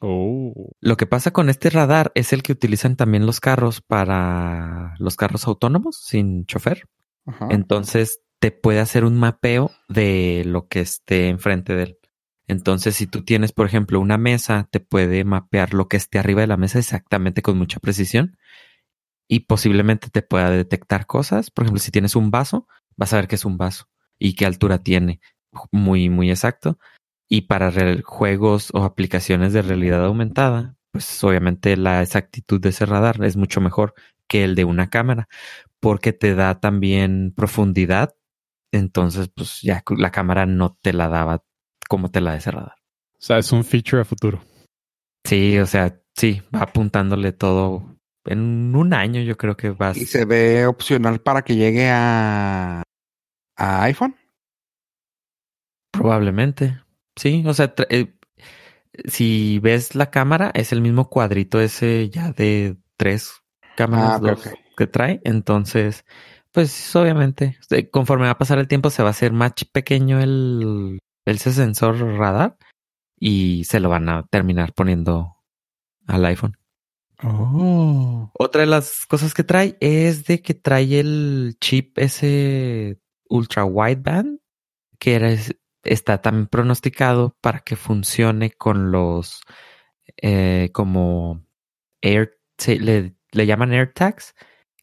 [0.00, 0.70] Oh.
[0.80, 5.16] Lo que pasa con este radar es el que utilizan también los carros para los
[5.16, 6.88] carros autónomos sin chofer.
[7.26, 7.48] Ajá.
[7.50, 11.98] Entonces te puede hacer un mapeo de lo que esté enfrente de él.
[12.46, 16.42] Entonces, si tú tienes, por ejemplo, una mesa, te puede mapear lo que esté arriba
[16.42, 18.36] de la mesa exactamente con mucha precisión
[19.28, 21.50] y posiblemente te pueda detectar cosas.
[21.50, 24.46] Por ejemplo, si tienes un vaso, vas a ver que es un vaso y qué
[24.46, 25.20] altura tiene.
[25.72, 26.78] Muy, muy exacto.
[27.28, 33.24] Y para juegos o aplicaciones de realidad aumentada, pues obviamente la exactitud de ese radar
[33.24, 33.94] es mucho mejor
[34.28, 35.28] que el de una cámara
[35.80, 38.16] porque te da también profundidad.
[38.72, 41.44] Entonces, pues ya la cámara no te la daba
[41.88, 42.76] como te la de ese radar.
[43.12, 44.42] O sea, es un feature a futuro.
[45.26, 47.98] Sí, o sea, sí, va apuntándole todo.
[48.24, 49.96] En un año yo creo que vas.
[49.96, 52.82] ¿Y se ve opcional para que llegue a,
[53.56, 54.16] a iPhone?
[55.94, 56.80] Probablemente.
[57.16, 58.14] Sí, o sea, eh,
[59.06, 63.42] si ves la cámara, es el mismo cuadrito ese ya de tres
[63.76, 65.20] cámaras Ah, dos que trae.
[65.24, 66.04] Entonces,
[66.52, 67.58] pues obviamente,
[67.90, 71.98] conforme va a pasar el tiempo, se va a hacer más pequeño el, el sensor
[72.18, 72.56] radar
[73.18, 75.36] y se lo van a terminar poniendo
[76.06, 76.56] al iPhone.
[77.22, 78.30] Oh.
[78.38, 84.40] Otra de las cosas que trae es de que trae el chip ese ultra wideband
[84.98, 85.30] que era,
[85.84, 89.42] está también pronosticado para que funcione con los
[90.22, 91.44] eh, como
[92.02, 94.34] air le, le llaman AirTags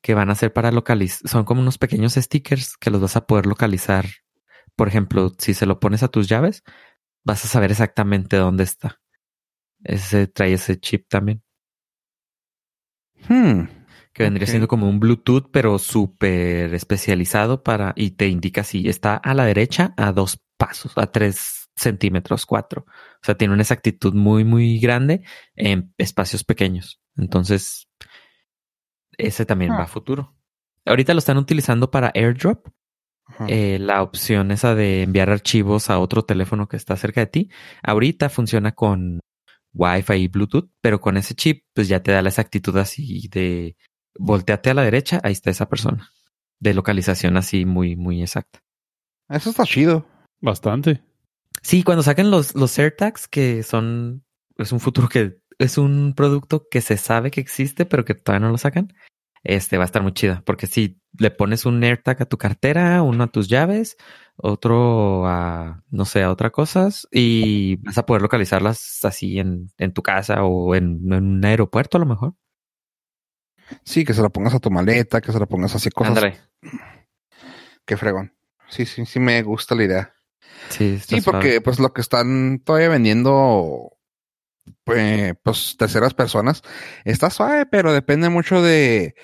[0.02, 3.26] que van a ser para localizar son como unos pequeños stickers que los vas a
[3.26, 4.06] poder localizar.
[4.76, 6.64] Por ejemplo si se lo pones a tus llaves
[7.24, 9.00] vas a saber exactamente dónde está.
[9.84, 11.44] Ese trae ese chip también.
[13.28, 13.68] Hmm.
[14.14, 19.16] que vendría siendo como un Bluetooth, pero súper especializado para y te indica si está
[19.16, 22.86] a la derecha a dos pasos, a tres centímetros, cuatro.
[22.88, 25.24] O sea, tiene una exactitud muy, muy grande
[25.56, 27.02] en espacios pequeños.
[27.18, 27.90] Entonces,
[29.18, 30.36] ese también va a futuro.
[30.86, 32.68] Ahorita lo están utilizando para AirDrop,
[33.48, 37.50] eh, la opción esa de enviar archivos a otro teléfono que está cerca de ti.
[37.82, 39.20] Ahorita funciona con
[39.74, 43.78] Wi-Fi y Bluetooth, pero con ese chip, pues ya te da la exactitud así de
[44.20, 46.12] volteate a la derecha, ahí está esa persona.
[46.60, 48.60] De localización así muy, muy exacta.
[49.28, 50.06] Eso está chido.
[50.42, 51.04] Bastante.
[51.62, 54.26] Sí, cuando saquen los, los AirTags, que son,
[54.58, 58.48] es un futuro que es un producto que se sabe que existe, pero que todavía
[58.48, 58.94] no lo sacan,
[59.44, 60.42] este va a estar muy chida.
[60.46, 63.98] Porque si le pones un AirTag a tu cartera, uno a tus llaves,
[64.38, 69.94] otro a, no sé, a otras cosas, y vas a poder localizarlas así en, en
[69.94, 72.34] tu casa o en, en un aeropuerto a lo mejor.
[73.84, 76.18] Sí, que se la pongas a tu maleta, que se la pongas así cosas.
[76.18, 76.40] Ándale.
[77.86, 78.34] Qué fregón.
[78.70, 80.14] Sí, sí, sí me gusta la idea.
[80.70, 81.24] Sí, Sí, suave.
[81.24, 83.98] porque pues lo que están todavía vendiendo,
[84.84, 86.62] pues, pues terceras personas,
[87.06, 89.16] está suave, pero depende mucho de,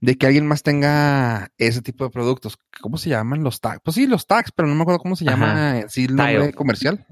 [0.00, 2.58] de que alguien más tenga ese tipo de productos.
[2.80, 3.80] ¿Cómo se llaman los tags?
[3.84, 5.32] Pues sí, los tags, pero no me acuerdo cómo se Ajá.
[5.36, 6.52] llama en sí el nombre Tile.
[6.54, 7.06] comercial.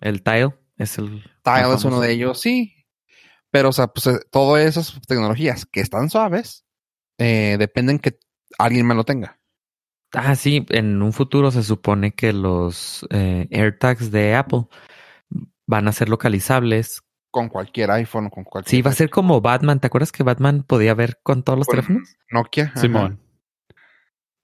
[0.00, 1.22] El Tile es el.
[1.42, 2.74] Tile es uno de ellos, sí.
[3.50, 6.64] Pero, o sea, pues eh, todas esas tecnologías que están suaves,
[7.18, 8.18] eh, dependen que
[8.58, 9.38] alguien más lo tenga.
[10.14, 14.66] Ah, sí, en un futuro se supone que los eh, AirTags de Apple
[15.66, 17.02] van a ser localizables.
[17.30, 18.70] Con cualquier iPhone, con cualquier.
[18.70, 19.80] Sí, va a ser como Batman.
[19.80, 22.16] ¿Te acuerdas que Batman podía ver con todos los Con teléfonos?
[22.30, 22.64] Nokia.
[22.66, 22.80] ajá.
[22.80, 23.20] Simón.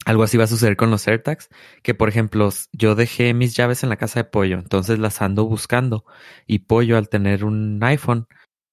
[0.06, 1.50] Algo así va a suceder con los AirTags,
[1.82, 5.44] que por ejemplo, yo dejé mis llaves en la casa de Pollo, entonces las ando
[5.44, 6.06] buscando
[6.46, 8.26] y Pollo al tener un iPhone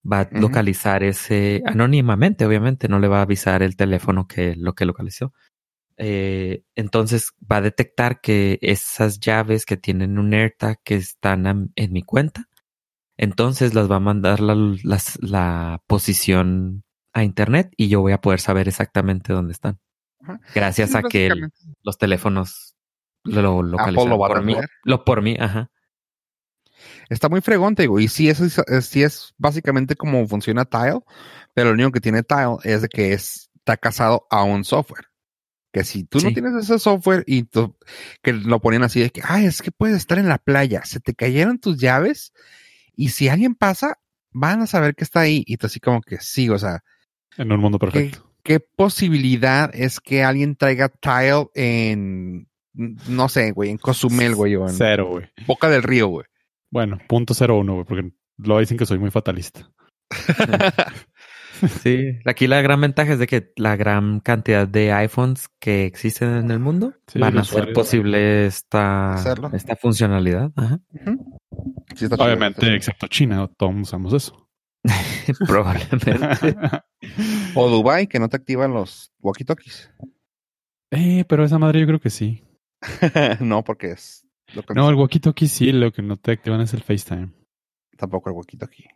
[0.09, 4.73] va a localizar ese anónimamente, obviamente, no le va a avisar el teléfono que lo
[4.73, 5.33] que localizó.
[5.97, 11.91] Eh, entonces va a detectar que esas llaves que tienen un AirTag que están en
[11.93, 12.47] mi cuenta,
[13.17, 16.83] entonces las va a mandar la, las- la posición
[17.13, 19.79] a internet y yo voy a poder saber exactamente dónde están.
[20.19, 20.39] Ajá.
[20.53, 21.49] Gracias Sí, a que el-
[21.81, 22.75] los teléfonos
[23.23, 24.55] lo localizan lo por mí.
[24.83, 25.71] Lo por mí, ajá.
[27.09, 27.99] Está muy fregón, te digo.
[27.99, 30.99] Y sí es, es- sí es básicamente como funciona Tile,
[31.53, 35.05] pero lo único que tiene Tile es de que es, está casado a un software.
[35.77, 37.75] Que si tú no tienes ese software y tú-
[38.23, 40.99] que lo ponían así de que, ay, es que puedes estar en la playa, se
[40.99, 42.33] te cayeron tus llaves
[42.95, 43.99] y si alguien pasa,
[44.31, 45.43] van a saber que está ahí.
[45.45, 46.83] Y tú así como que sí, o sea,
[47.37, 48.33] En un mundo perfecto.
[48.43, 54.67] ¿qué posibilidad es que alguien traiga Tile en, no sé, güey, en Cozumel, güey, o
[54.67, 55.25] en Cero, güey.
[55.45, 56.25] Boca del Río, güey?
[56.71, 59.69] Bueno, punto cero uno, güey, porque lo dicen que soy muy fatalista.
[61.81, 62.19] Sí.
[62.25, 66.51] Aquí la gran ventaja es de que la gran cantidad de iPhones que existen en
[66.51, 69.49] el mundo Sí, van a hacer posible esta, Hacerlo.
[69.53, 70.51] esta funcionalidad.
[70.55, 70.79] Ajá.
[70.93, 71.39] Ujú.
[71.95, 72.25] Sí está chido.
[72.25, 74.47] Obviamente, excepto China, todos usamos eso.
[75.47, 76.55] Probablemente.
[77.55, 79.89] O Dubai que no te activan los walkie-talkies.
[80.91, 82.43] eh, pero esa madre yo creo que sí.
[83.39, 86.73] no, porque es lo que No, el walkie-talkie sí, lo que no te activan es
[86.73, 87.31] el FaceTime.
[87.97, 88.87] tampoco el walkie-talkie.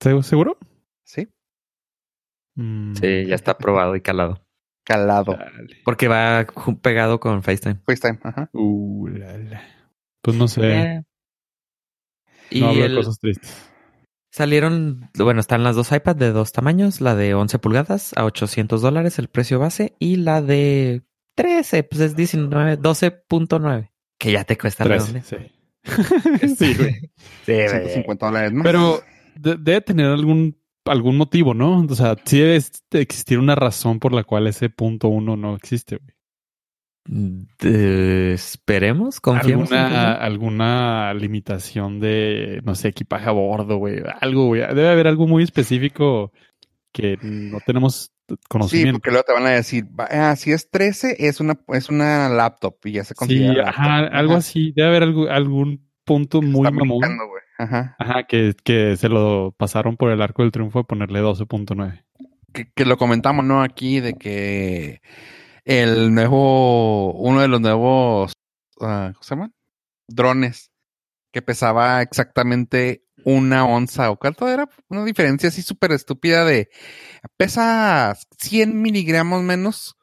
[0.00, 0.58] ¿Se- ¿Seguro?
[1.04, 1.28] Sí,
[2.56, 4.42] Mm, Sí, ya está probado y calado.
[4.84, 5.36] calado.
[5.36, 5.76] dale.
[5.84, 6.46] Porque va
[6.82, 7.80] pegado con FaceTime.
[7.86, 8.48] FaceTime, ajá.
[8.52, 9.62] Uh, la, la.
[10.22, 10.60] Pues no sé.
[10.72, 11.02] Eh.
[12.50, 13.70] Y no el- cosas tristes.
[14.30, 18.80] salieron, bueno, están las dos iPads de dos tamaños, la de 11 pulgadas a 800
[18.82, 21.02] dólares el precio base y la de
[21.36, 25.22] 13, pues es 19, 12.9, que ya te cuesta Tres, redoble.
[25.22, 25.36] sí.
[26.56, 27.10] sí, güey.
[27.44, 28.64] 150 dólares más.
[28.64, 29.00] Pero
[29.34, 30.56] de- debe tener algún
[30.88, 31.80] algún motivo, ¿no?
[31.82, 32.56] O sea, sí debe
[32.92, 36.12] existir una razón por la cual ese punto uno no existe, güey.
[38.32, 39.70] Esperemos, confiemos.
[39.70, 44.02] alguna, alguna limitación de, no sé, equipaje a bordo, güey.
[44.20, 44.62] Algo, güey.
[44.62, 46.32] Debe haber algo muy específico
[46.92, 48.98] que no tenemos sí, conocimiento.
[48.98, 52.28] porque luego te van a decir, va- ah, si es 13, es una, es una
[52.28, 53.68] laptop y ya se Sí, considera.
[53.70, 54.18] ajá, laptop.
[54.18, 54.38] algo Ajá.
[54.38, 54.72] así.
[54.74, 56.98] Debe haber algo- algún punto muy mamón.
[56.98, 57.42] güey.
[57.58, 57.96] Ajá.
[57.98, 62.04] Ajá, que, que se lo pasaron por el arco del triunfo de ponerle 12.9.
[62.52, 63.62] que, que lo comentamos, ¿no?
[63.62, 65.00] Aquí de que
[65.64, 68.32] el nuevo, uno de los nuevos,
[68.80, 69.54] ah, ¿cómo se llaman?
[70.08, 70.70] Drones,
[71.32, 76.68] que pesaba exactamente una onza o cuánto era, una diferencia así súper estúpida de,
[77.36, 79.96] pesa 100 miligramos menos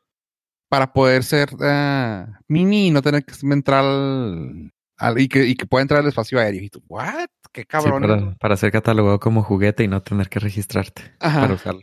[0.69, 5.55] para poder ser ah, mini y no tener que entrar al, al- y, que, y
[5.55, 6.63] que pueda entrar al espacio aéreo.
[6.63, 7.27] Y tú, ¿what?
[7.53, 8.01] Qué Sí, cabrón.
[8.01, 11.41] para, para ser catalogado como juguete y no tener que registrarte Ajá.
[11.41, 11.81] para usarlo.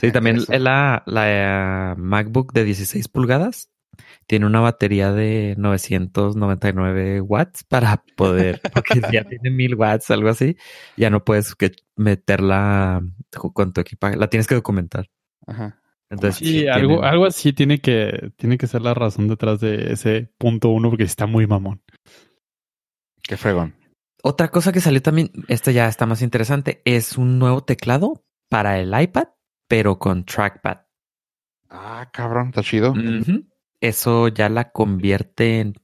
[0.00, 0.52] Sí, también Eso.
[0.58, 3.70] la, la eh, MacBook de 16 pulgadas
[4.26, 10.56] tiene una batería de 999 watts para poder, porque ya tiene 1000 watts, algo así,
[10.96, 13.02] ya no puedes que meterla
[13.54, 15.08] con tu equipaje, la tienes que documentar.
[15.46, 15.78] Ajá.
[16.10, 19.92] Entonces, Sí, sí, algo, algo así tiene que, tiene que ser la razón detrás de
[19.92, 21.82] ese punto uno, porque está muy mamón.
[23.22, 23.74] Qué fregón.
[24.22, 28.78] Otra cosa que salió también, esta ya está más interesante, es un nuevo teclado para
[28.78, 29.28] el iPad,
[29.68, 30.82] pero con trackpad.
[31.68, 32.94] Ah, cabrón, está chido.
[33.80, 35.74] Eso ya la convierte en.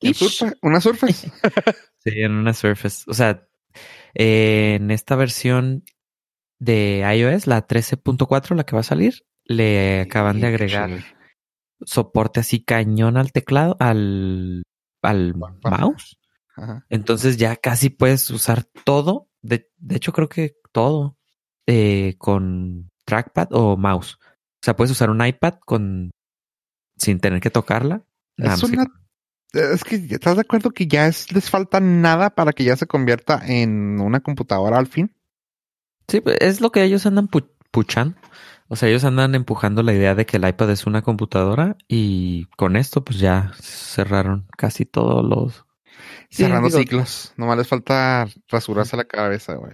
[0.00, 1.30] ¿Y Surfa- ¿Una Surface?
[1.98, 3.04] Sí, en una Surface.
[3.10, 3.46] O sea,
[4.14, 5.84] eh, en esta versión
[6.60, 10.90] de iOS, la 13.4, la que va a salir, le acaban de agregar
[11.84, 14.62] soporte así cañón al teclado, al,
[15.02, 16.17] al mouse.
[16.58, 16.86] Ajá.
[16.88, 19.28] Entonces ya casi puedes usar todo.
[19.42, 21.16] De, de hecho, creo que todo
[21.66, 24.14] eh, con trackpad o mouse.
[24.14, 26.10] O sea, puedes usar un iPad con
[26.96, 28.02] sin tener que tocarla.
[28.36, 28.86] Nada Es que una-
[29.52, 32.86] Es que estás de acuerdo que ya es, les falta nada para que ya se
[32.86, 35.14] convierta en una computadora al fin.
[36.08, 38.16] Sí, pues, es lo que ellos andan pu- puchando.
[38.68, 42.44] O sea, ellos andan empujando la idea de que el iPad es una computadora y
[42.56, 45.64] con esto pues ya cerraron casi todos los...
[46.30, 47.32] Sí, Cerrando digo- ciclos.
[47.36, 49.72] Nomás les falta rasurarse la cabeza, güey.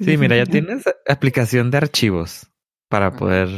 [0.00, 2.50] Sí, mira, ya tienes aplicación de archivos
[2.88, 3.48] para poder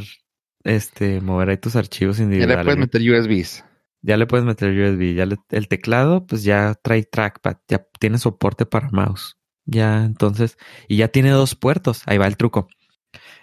[0.65, 2.65] este mover ahí tus archivos Ya le individuales.
[2.65, 3.65] puedes meter USBs.
[4.01, 8.19] Ya le puedes meter USB, ya le- el teclado pues ya trae trackpad, ya tiene
[8.19, 9.37] soporte para mouse.
[9.67, 10.57] Ya, entonces,
[10.89, 12.03] y ya tiene dos puertos.
[12.07, 12.69] Ahí va el truco.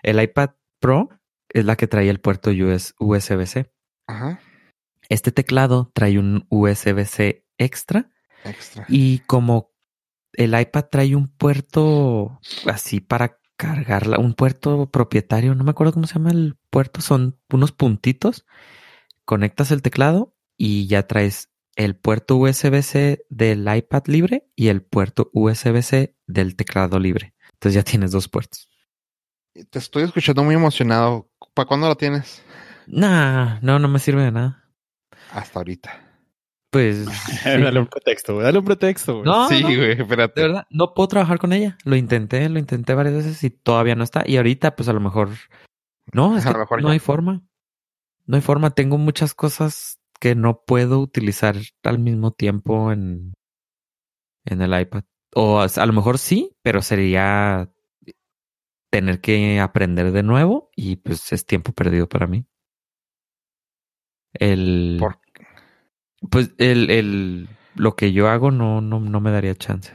[0.01, 1.09] El iPad Pro
[1.49, 3.71] es la que trae el puerto US USB-C.
[4.07, 4.39] Ajá.
[5.09, 8.09] Este teclado trae un USB-C extra
[8.45, 8.85] Extra.
[8.87, 9.73] y como
[10.33, 16.07] el iPad trae un puerto así para cargarla, un puerto propietario, no me acuerdo cómo
[16.07, 18.45] se llama el puerto, son unos puntitos.
[19.23, 25.29] Conectas el teclado y ya traes el puerto USB-C del iPad libre y el puerto
[25.33, 27.33] USB-C del teclado libre.
[27.53, 28.69] Entonces ya tienes dos puertos.
[29.69, 31.29] Te estoy escuchando muy emocionado.
[31.53, 32.43] ¿Para cuándo lo tienes?
[32.87, 34.69] Nah, no, no me sirve de nada.
[35.31, 36.14] Hasta ahorita.
[36.75, 37.05] Pues
[37.45, 38.43] dale un pretexto, güey.
[38.43, 39.23] Dale un pretexto, güey.
[39.23, 40.41] no, sí, no, güey, espérate.
[40.41, 41.77] de verdad, no puedo trabajar con ella.
[41.85, 44.23] Lo intenté, lo intenté varias veces y todavía no está.
[44.25, 45.29] Y ahorita, pues a lo mejor,
[46.11, 46.91] no, es A que lo mejor no ya.
[46.91, 47.47] hay forma.
[48.25, 48.71] No hay forma.
[48.71, 53.31] Tengo muchas cosas que no puedo utilizar al mismo tiempo en,
[54.43, 55.05] en el iPad.
[55.33, 57.71] O a a lo mejor sí, pero sería
[58.91, 62.45] tener que aprender de nuevo y pues es tiempo perdido para mí.
[64.33, 65.21] El, ¿Por
[66.29, 69.93] pues el, el, lo que yo hago no, no, no me daría chance.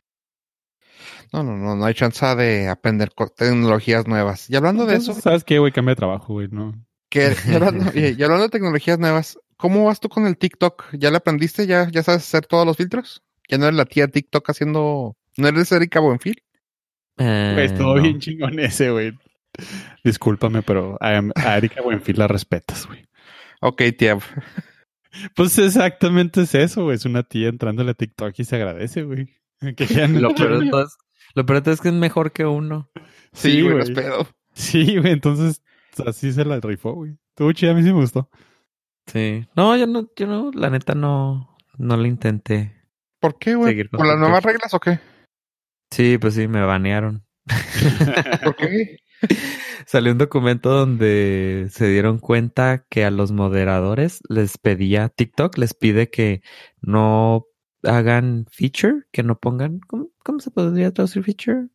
[1.33, 4.51] No, no, no, no hay chance de aprender tecnologías nuevas.
[4.51, 5.73] Y hablando de eso, ¿Sabes qué, güey?
[5.73, 6.75] Cambia de trabajo, güey, ¿no?
[7.11, 10.85] que y hablando, y y hablando de tecnologías nuevas, ¿cómo vas tú con el TikTok?
[10.93, 11.67] ¿Ya le aprendiste?
[11.67, 13.23] ¿Ya, ya sabes hacer todos los filtros?
[13.49, 16.43] ¿Ya no eres la tía TikTok haciendo, no eres Erika Buenfil?
[17.19, 18.03] Eh, estuvo no.
[18.03, 19.13] bien chingón ese, güey.
[20.05, 23.07] Discúlpame, pero a, a Erika Buenfil la respetas, güey.
[23.61, 24.19] Ok, tía.
[25.35, 26.97] Pues exactamente es eso, güey.
[26.97, 29.29] Es una tía entrándole a TikTok y se agradece, güey.
[29.77, 30.97] Que ya no- Lo peor, de todo es,
[31.35, 32.91] lo peor de todo es que es mejor que uno.
[33.33, 34.27] Sí, Sí, güey, pedo.
[34.55, 35.13] Sí, güey.
[35.13, 35.63] Entonces,
[36.07, 37.17] así se la rifó, güey.
[37.31, 38.31] Estuvo chida, a mí sí me gustó.
[39.07, 39.47] Sí.
[39.57, 42.77] No, yo no, yo no, la neta no, no lo intenté.
[43.21, 43.89] ¿Por qué, güey?
[43.89, 44.99] Con ¿Con las nuevas reglas o qué?
[45.91, 47.25] Sí, pues sí, me banearon.
[48.45, 48.97] ¿Por qué?
[49.87, 55.75] Salió un documento donde se dieron cuenta que a los moderadores les pedía, TikTok les
[55.75, 56.43] pide que
[56.81, 57.47] no
[57.83, 61.69] hagan feature, que no pongan, ¿cómo, cómo se podría traducir feature?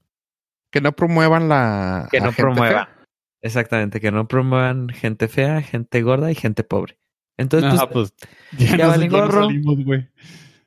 [0.72, 2.08] Que no promuevan la.
[2.12, 2.86] Que no gente promueva.
[2.86, 2.96] fea.
[3.42, 6.98] Exactamente, que no promuevan gente fea, gente gorda y gente pobre.
[7.38, 9.46] Entonces, Ah, pues, pues ya, ya no, valen gorro.
[9.46, 9.78] salimos,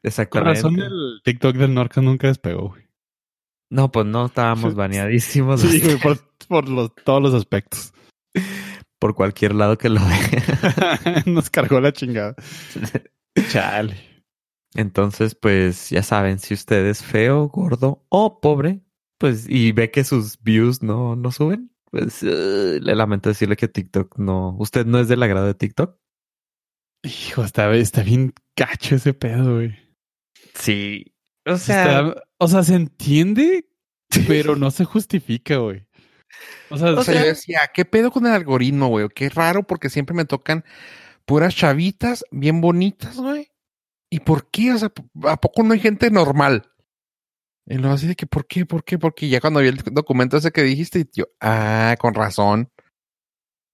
[0.02, 0.54] exactamente.
[0.62, 2.87] razón el TikTok del Norca nunca despegó, güey.
[3.70, 7.92] No, pues no, estábamos baneadísimos Sí, güey, por, por los, todos los aspectos.
[8.98, 11.22] por cualquier lado que lo vea.
[11.26, 12.34] Nos cargó la chingada.
[13.50, 13.96] Chale.
[14.74, 18.80] Entonces, pues ya saben, si usted es feo, gordo o pobre,
[19.18, 23.68] pues y ve que sus views no, no suben, pues eh, le lamento decirle que
[23.68, 25.96] TikTok no, usted no es del agrado de TikTok.
[27.02, 29.74] Hijo, está, está bien cacho ese pedo, güey.
[30.54, 31.14] Sí.
[31.46, 33.66] O Está- o sea, se entiende,
[34.26, 35.86] pero no se justifica, güey.
[36.70, 39.08] O sea, O sea, sea- yo decía, ¿qué pedo con el algoritmo, güey?
[39.14, 40.64] Qué raro porque siempre me tocan
[41.24, 43.50] puras chavitas bien bonitas, güey.
[44.10, 44.72] ¿Y por qué?
[44.72, 44.90] O sea,
[45.24, 46.70] ¿a poco no hay gente normal?
[47.66, 48.64] Y luego así de que, ¿por qué?
[48.64, 48.98] ¿Por qué?
[48.98, 52.70] Porque ya cuando vi el documento ese que dijiste, yo, ah, con razón.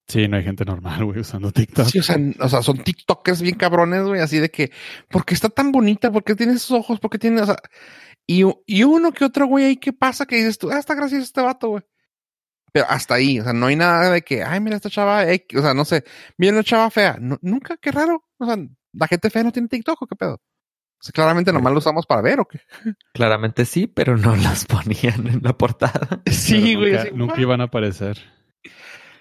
[0.09, 1.87] sí, no hay gente normal, güey, usando TikTok.
[1.87, 4.71] Sí, o sea, o sea, son TikTokers bien cabrones, güey, así de que,
[5.09, 6.11] ¿por qué está tan bonita?
[6.11, 6.99] ¿Por qué tiene esos ojos?
[6.99, 7.55] ¿Por qué tiene, o sea,
[8.27, 10.25] y, y uno que otro, güey, ahí, ¿qué pasa?
[10.25, 11.83] Que dices tú, ah, está gracioso este vato, güey.
[12.71, 15.57] Pero hasta ahí, o sea, no hay nada de que, ay, mira esta chava, X",
[15.59, 16.03] o sea, no sé,
[16.37, 17.17] viene una chava fea.
[17.21, 18.25] No- nunca, qué raro.
[18.37, 18.57] O sea,
[18.93, 20.33] la gente fea no tiene TikTok o qué pedo.
[20.35, 22.59] O sea, claramente nomás lo usamos para ver o qué.
[23.13, 26.21] claramente sí, pero no las ponían en la portada.
[26.25, 28.17] Pero Nunca, así, nunca iban a aparecer.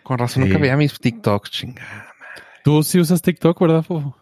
[0.03, 0.49] Con razón, Sí.
[0.49, 2.13] nunca veía mis TikToks, chingada.
[2.65, 4.17] Tú sí usas TikTok, ¿verdad, Fofo?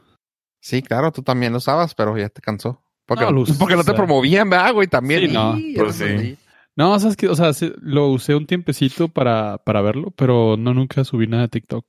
[0.61, 2.85] Sí, claro, tú también lo usabas, pero ya te cansó.
[3.07, 3.95] Porque No, porque te o sea.
[3.95, 4.87] promovían, ¿verdad, güey?
[4.89, 5.21] También.
[5.21, 6.37] Sí, no, Y- pues sí.
[6.77, 10.73] No, sabes que, o sea, sí, lo usé un tiempecito para, para verlo, pero no
[10.73, 11.85] nunca subí nada a TikTok.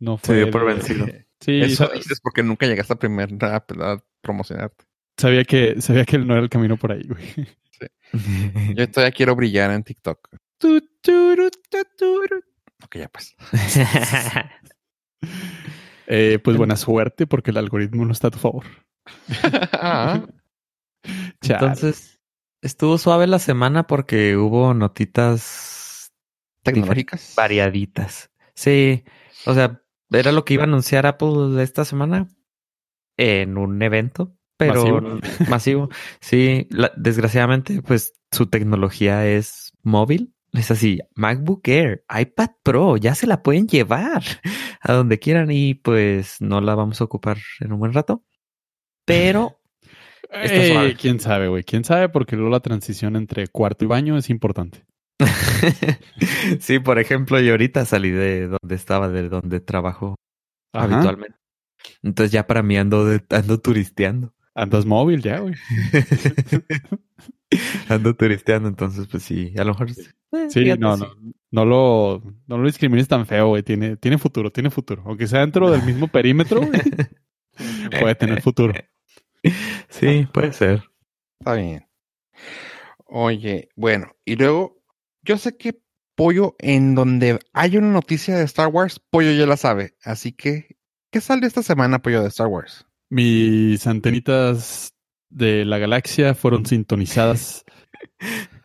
[0.00, 0.36] No fue.
[0.36, 1.06] dio por de- vencido.
[1.40, 4.84] Sí, Eso dices porque nunca llegaste a primer a, a promocionarte.
[5.18, 8.74] sabía que, sabía que no era el camino por ahí, güey.
[8.74, 10.28] Yo todavía quiero brillar en TikTok.
[12.84, 13.36] Ok, ya pues.
[16.08, 18.64] Eh, pues buena suerte porque el algoritmo no está a tu favor.
[19.72, 20.22] Ah.
[21.42, 22.20] Entonces,
[22.62, 26.12] estuvo suave la semana porque hubo notitas
[26.62, 27.34] Tecnológicas.
[27.36, 28.30] variaditas.
[28.54, 29.04] Sí,
[29.44, 32.28] o sea, era lo que iba a anunciar Apple esta semana
[33.16, 35.20] en un evento, pero Masivo.
[35.50, 35.88] masivo.
[36.20, 40.32] Sí, la- desgraciadamente, pues su tecnología es móvil.
[40.52, 44.22] Es así, MacBook Air, iPad Pro, ya se la pueden llevar
[44.80, 48.24] a donde quieran y pues no la vamos a ocupar en un buen rato.
[49.06, 49.58] Pero
[50.32, 51.62] Eh, quién sabe, güey.
[51.64, 54.84] Quién sabe, porque luego la transición entre cuarto y baño es importante.
[56.60, 60.16] sí, por ejemplo, yo ahorita salí de donde estaba, de donde trabajo
[60.74, 60.84] Ajá.
[60.84, 61.38] habitualmente.
[62.02, 64.34] Entonces ya para mí ando, de- ando turisteando.
[64.54, 65.54] Andas móvil ya, güey.
[67.88, 69.90] ando turisteando, entonces pues sí, a lo mejor...
[69.90, 71.02] eh, Sí, fíjate, no, sí.
[71.04, 73.62] no, no lo, no lo discrimines tan feo, güey.
[73.62, 75.02] Tiene, tiene futuro, tiene futuro.
[75.06, 76.80] Aunque sea dentro del mismo perímetro, güey,
[78.00, 78.74] puede tener futuro.
[79.98, 80.82] Sí, puede ser.
[81.40, 81.86] Está bien.
[83.06, 84.82] Oye, bueno, y luego,
[85.22, 85.80] yo sé que
[86.16, 89.94] Pollo, en donde hay una noticia de Star Wars, Pollo ya la sabe.
[90.02, 90.76] Así que,
[91.12, 92.86] ¿qué sale esta semana, Pollo, de Star Wars?
[93.10, 94.94] Mis antenitas
[95.30, 97.64] de la galaxia fueron sintonizadas.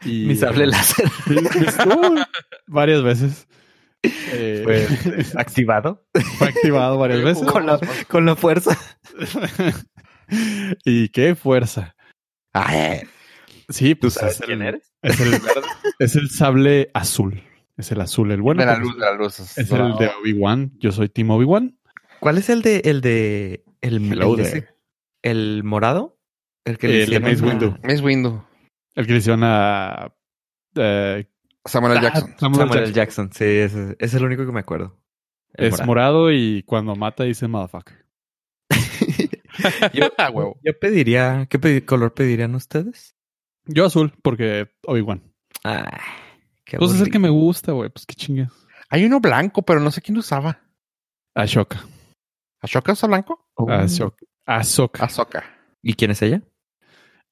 [0.04, 1.06] Y, Mi sable láser
[2.68, 3.48] varias veces.
[4.02, 4.88] Eh, fue
[5.40, 6.04] activado
[6.38, 7.44] fue activado varias veces.
[7.46, 8.78] con la, con la fuerza.
[10.86, 11.96] y qué fuerza.
[12.54, 13.02] Ay,
[13.70, 14.94] Sí, ¿Tú pues sabes es el, quién eres?
[15.02, 15.34] Es el,
[16.00, 17.42] es sable azul.
[17.78, 18.60] Es el azul, el bueno.
[18.62, 19.40] de la porque luz, de la luz.
[19.40, 20.72] Es el de Obi-Wan.
[20.80, 21.78] Yo soy Team Obi-Wan.
[22.20, 24.42] ¿Cuál es el de el de el, el, de there.
[24.60, 24.68] ese-
[25.24, 26.20] el morado?
[26.66, 27.78] El que le El de hicieron Mace a- Windu.
[27.84, 28.44] Es Windu.
[28.96, 30.14] El que le hicieron a.
[30.76, 31.26] eh,
[31.66, 32.00] Samuel L.
[32.00, 32.36] ah, Jackson.
[32.40, 32.94] Samuel Samuel L.
[32.94, 33.28] Jackson.
[33.30, 35.00] Jackson, sí, ese, ese es el único que me acuerdo.
[35.54, 38.01] El Es morado y cuando mata dice motherfucker.
[39.94, 40.60] yo, Ah, huevo.
[40.64, 43.16] yo pediría, ¿qué pedi- color pedirían ustedes?
[43.66, 45.24] Yo azul, porque Obi-Wan.
[45.64, 46.00] Ah,
[46.66, 47.90] qué Pues es el que me gusta, güey.
[47.90, 48.48] Pues qué chingue.
[48.90, 50.60] Hay uno blanco, pero no sé quién lo usaba.
[51.36, 51.86] Ashoka.
[52.62, 53.48] ¿Ashoka usa blanco?
[53.56, 53.70] Oh.
[53.72, 54.26] Ahsoka.
[54.46, 55.04] Ahsoka.
[55.06, 55.44] Ahsoka.
[55.82, 56.42] ¿Y quién es ella?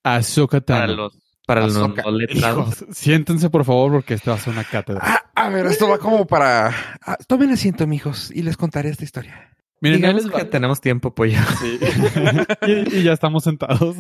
[0.04, 0.96] Ahsoka Para Tano.
[0.96, 2.02] los para los Ahsoka.
[2.04, 2.82] no letrados.
[2.84, 5.02] Hijos, siéntense por favor porque esta va a ser una cátedra.
[5.04, 6.68] Ah, a ver, esto va como para...
[7.02, 9.50] Ah, tomen asiento, mijos, y les contaré esta historia.
[9.82, 10.50] Miren, ahí Digamos les que va.
[10.50, 11.38] tenemos tiempo, pollo.
[11.60, 11.80] Sí.
[12.68, 13.96] y, y ya estamos sentados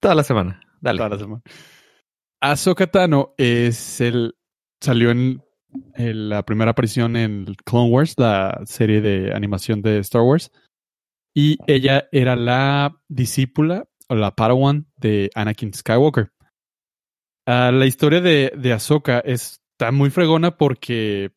[0.00, 0.60] Toda la semana.
[0.80, 0.98] Dale.
[0.98, 1.42] toda la semana.
[2.40, 4.34] Ahsoka Tano es el
[4.80, 5.42] salió en,
[5.94, 10.50] en la primera aparición en Clone Wars, la serie de animación de Star Wars,
[11.34, 16.32] y ella era la discípula o la Padawan de Anakin Skywalker.
[17.46, 21.32] Ah, la historia de, de Ahsoka está muy fregona porque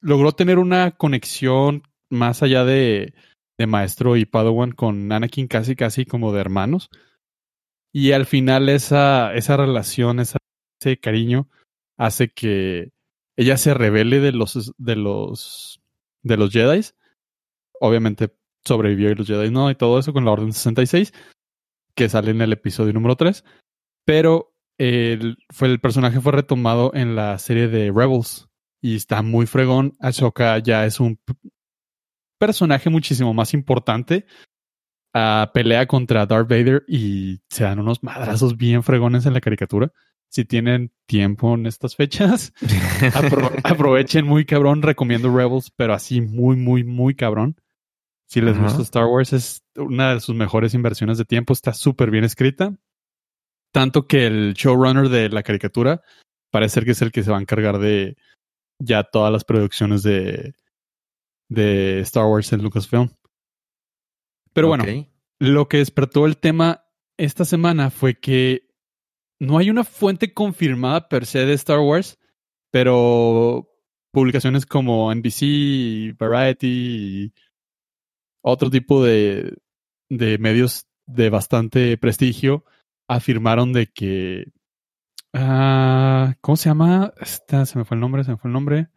[0.00, 3.14] logró tener una conexión más allá de,
[3.58, 6.90] de maestro y Padawan con Anakin casi casi como de hermanos.
[7.92, 10.38] Y al final esa, esa relación, ese
[11.00, 11.48] cariño
[11.98, 12.92] hace que
[13.36, 15.80] ella se revele de los de los
[16.22, 16.80] de los Jedi.
[17.80, 18.34] Obviamente
[18.64, 21.12] sobrevivió y los Jedi no, y todo eso con la Orden 66,
[21.94, 23.44] que sale en el episodio número 3.
[24.04, 24.54] Pero
[25.50, 28.49] fue, el personaje fue retomado en la serie de Rebels.
[28.80, 29.94] Y está muy fregón.
[30.00, 31.18] Ahsoka ya es un
[32.38, 34.26] personaje muchísimo más importante.
[35.12, 39.92] Ah, pelea contra Darth Vader y se dan unos madrazos bien fregones en la caricatura.
[40.28, 42.52] Si tienen tiempo en estas fechas,
[43.14, 44.82] apro- aprovechen muy cabrón.
[44.82, 47.56] Recomiendo Rebels, pero así muy, muy, muy cabrón.
[48.28, 51.52] Si les gusta Star Wars, es una de sus mejores inversiones de tiempo.
[51.52, 52.72] Está súper bien escrita.
[53.72, 56.00] Tanto que el showrunner de la caricatura
[56.52, 58.16] parece ser que es el que se va a encargar de
[58.80, 60.54] ya todas las producciones de,
[61.48, 63.10] de Star Wars en Lucasfilm.
[64.52, 64.84] Pero bueno,
[65.38, 66.84] lo que despertó el tema
[67.16, 68.68] esta semana fue que
[69.38, 72.18] no hay una fuente confirmada per se de Star Wars,
[72.72, 73.70] pero
[74.12, 77.34] publicaciones como NBC, Variety y
[78.42, 79.56] otro tipo de,
[80.08, 82.64] de medios de bastante prestigio
[83.08, 84.52] afirmaron de que
[85.34, 87.12] ah, ¿cómo se llama?
[87.20, 88.88] Esta, se me fue el nombre, se me fue el nombre.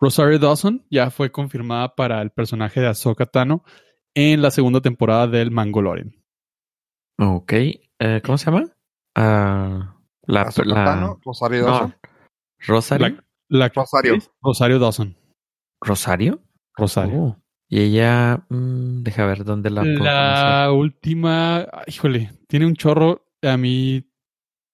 [0.00, 3.64] Rosario Dawson ya fue confirmada para el personaje de Ahsoka Tano
[4.14, 6.14] en la segunda temporada del Mangolorian.
[7.18, 7.52] Ok.
[7.52, 8.64] Eh, ¿Cómo se llama?
[9.16, 9.96] Ah,
[10.26, 11.94] la, Ahsoka la- Tano, Rosario no, Dawson.
[12.66, 13.08] Rosario.
[13.08, 14.18] La- la- Rosario.
[14.42, 15.16] Rosario Dawson.
[15.80, 16.42] ¿Rosario?
[16.74, 17.22] Rosario.
[17.22, 17.36] Oh.
[17.68, 19.82] Y ella, mm, deja ver dónde la.
[19.82, 23.22] La última, ah, híjole, tiene un chorro.
[23.42, 24.05] A mí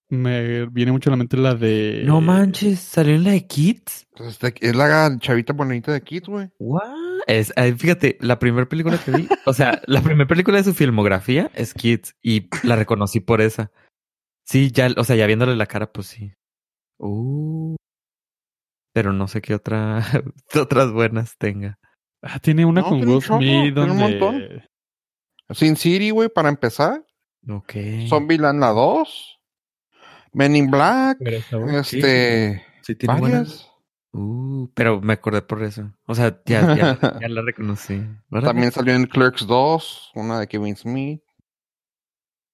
[0.09, 2.03] me viene mucho a la mente la de.
[2.05, 4.07] No manches, salió en la de Kids.
[4.15, 6.49] Pues de- es la chavita bonita de Kid, güey.
[6.59, 7.21] What?
[7.27, 10.73] Es, eh, fíjate, la primera película que vi, o sea, la primera película de su
[10.73, 13.71] filmografía es Kids y la reconocí por esa.
[14.45, 16.33] Sí, ya, o sea, ya viéndole la cara, pues sí.
[16.99, 17.75] Uh,
[18.93, 20.03] pero no sé qué otra,
[20.61, 21.79] otras buenas tenga.
[22.21, 23.93] Ah, tiene una No, con Will Smith tiene un donde.
[24.19, 24.63] montón.
[25.51, 27.03] Sin City, güey, para empezar.
[27.49, 27.73] Ok.
[28.07, 29.32] Zombieland la 2.
[30.33, 31.17] Men in Black.
[31.21, 32.63] Este.
[32.81, 33.47] Sí, tiene buenas.
[33.47, 33.69] varias.
[34.15, 35.91] Uh, pero me acordé por eso.
[36.05, 38.01] O sea, ya, ya, ya la reconocí.
[38.29, 41.21] También salió en Clerks 2, una de Kevin Smith.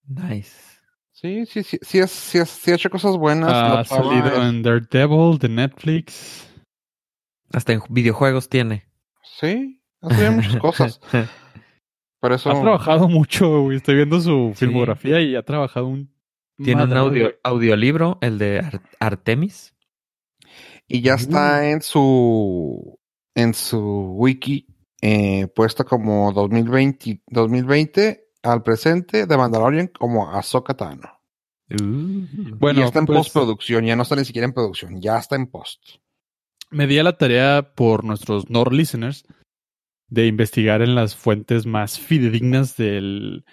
[0.08, 0.56] Nice.
[1.12, 3.52] Sí, sí, sí, sí, es- sí, es- sí ha hecho cosas buenas.
[3.52, 6.50] Ha salido en Daredevil de Netflix.
[7.52, 8.86] Hasta en videojuegos tiene.
[9.40, 11.02] Sí, ha salido en muchas cosas.
[12.22, 12.52] Por eso.
[12.52, 13.78] Ha trabajado mucho, güey.
[13.78, 14.66] Estoy viendo su Sí.
[14.66, 16.14] filmografía y ha trabajado un.
[16.64, 19.74] Tiene un madral, audio, audiolibro, el de Ar- Artemis.
[20.88, 23.00] Y ya está en su
[23.36, 24.68] en su wiki
[25.02, 31.22] eh, puesto como 2020, 2020 al presente de Mandalorian como Ahsoka Tano.
[31.72, 32.26] Uh.
[32.58, 35.20] Bueno, y ya está en pues, postproducción, ya no está ni siquiera en producción, ya
[35.20, 35.80] está en post.
[36.72, 39.24] me di a la tarea por nuestros Nord listeners
[40.08, 43.46] de investigar en las fuentes más fidedignas del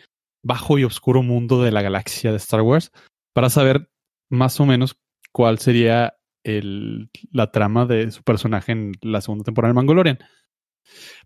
[0.47, 2.93] bajo y oscuro mundo de la galaxia de Star Wars
[3.33, 3.91] para saber
[4.31, 4.97] más o menos
[5.33, 10.19] cuál sería el, la trama de su personaje en la segunda temporada de Mangalorian.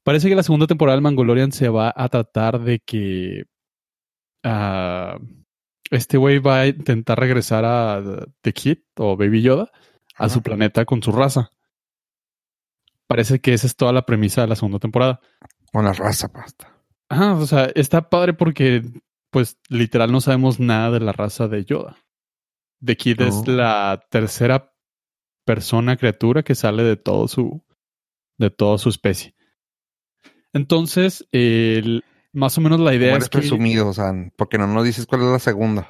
[0.02, 3.44] Parece que la segunda temporada de Mangalorian se va a tratar de que
[4.42, 5.18] ah,
[5.90, 8.02] este güey va a intentar regresar a
[8.40, 9.70] The Kid o Baby Yoda
[10.16, 11.50] a su planeta con su raza.
[13.06, 15.20] Parece que esa es toda la premisa de la segunda temporada.
[15.72, 16.80] Con la raza pasta.
[17.08, 18.82] Ajá, o sea, está padre porque,
[19.30, 21.96] pues, literal no sabemos nada de la raza de Yoda.
[22.84, 24.72] The Kid es la tercera
[25.44, 27.62] persona, criatura que sale de todo su,
[28.38, 29.34] de toda su especie.
[30.52, 34.84] Entonces, el- más o menos la idea es que, presumido, o sea, porque no nos
[34.84, 35.88] dices cuál es la segunda.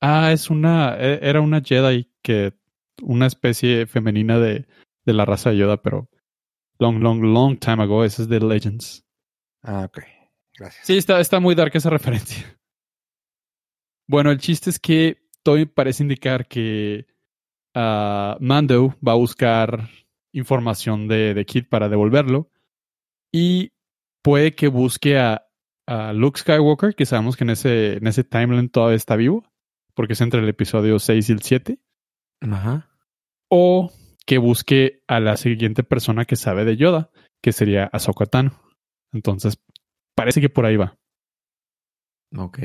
[0.00, 2.54] ah, es una, e- era una Jedi que,
[3.02, 4.66] una especie femenina de,
[5.04, 6.08] de la raza de Yoda, pero
[6.78, 9.04] long, long, long time ago, ese es de Legends.
[9.62, 10.00] Ah, ok.
[10.58, 10.86] Gracias.
[10.86, 12.44] Sí, está, está muy dark esa referencia.
[14.06, 17.06] Bueno, el chiste es que todo parece indicar que
[17.74, 19.88] ah, Mando va a buscar
[20.34, 22.50] información de, de Kid para devolverlo.
[23.32, 23.72] Y
[24.22, 25.46] puede que busque a,
[25.86, 29.44] a Luke Skywalker, que sabemos que en ese, en ese timeline todavía está vivo,
[29.94, 31.78] porque es entre el episodio 6 y el 7.
[32.42, 32.90] Ajá.
[33.48, 33.92] O
[34.26, 37.10] que busque a la siguiente persona que sabe de Yoda,
[37.42, 38.60] que sería Ahsoka Tano.
[39.12, 39.58] Entonces,
[40.14, 40.96] parece que por ahí va.
[42.36, 42.58] Ok.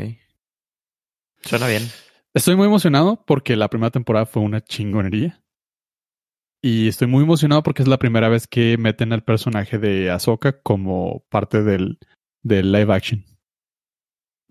[1.41, 1.84] Suena bien.
[2.34, 5.41] Estoy muy emocionado porque la primera temporada fue una chingonería.
[6.62, 10.62] Y estoy muy emocionado porque es la primera vez que meten al personaje de Ahsoka
[10.62, 11.97] como parte del,
[12.43, 13.26] del live action.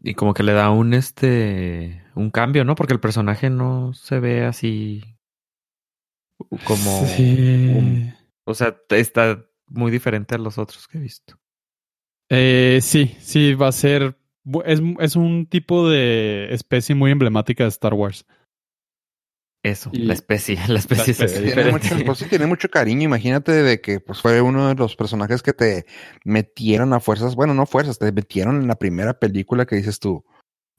[0.03, 2.75] Y como que le da un este un cambio, ¿no?
[2.77, 5.03] Porque el personaje no se ve así
[6.65, 7.69] como Sí.
[7.77, 11.37] un- o sea, está muy diferente a los otros que he visto.
[12.31, 14.17] Eh, sí, sí, va a ser.
[14.65, 18.27] Es, es un tipo de especie muy emblemática de Star Wars.
[19.63, 21.53] Eso, Y- la especie, la especie se especie.
[21.53, 23.03] Tiene mucho, pues sí, tiene mucho cariño.
[23.03, 25.87] Imagínate de que pues fue uno de los personajes que te
[26.25, 30.25] metieron a fuerzas, bueno, no fuerzas, te metieron en la primera película que dices tú,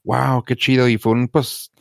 [0.04, 0.88] wow, qué chido.
[0.88, 1.72] Y fue un, pues,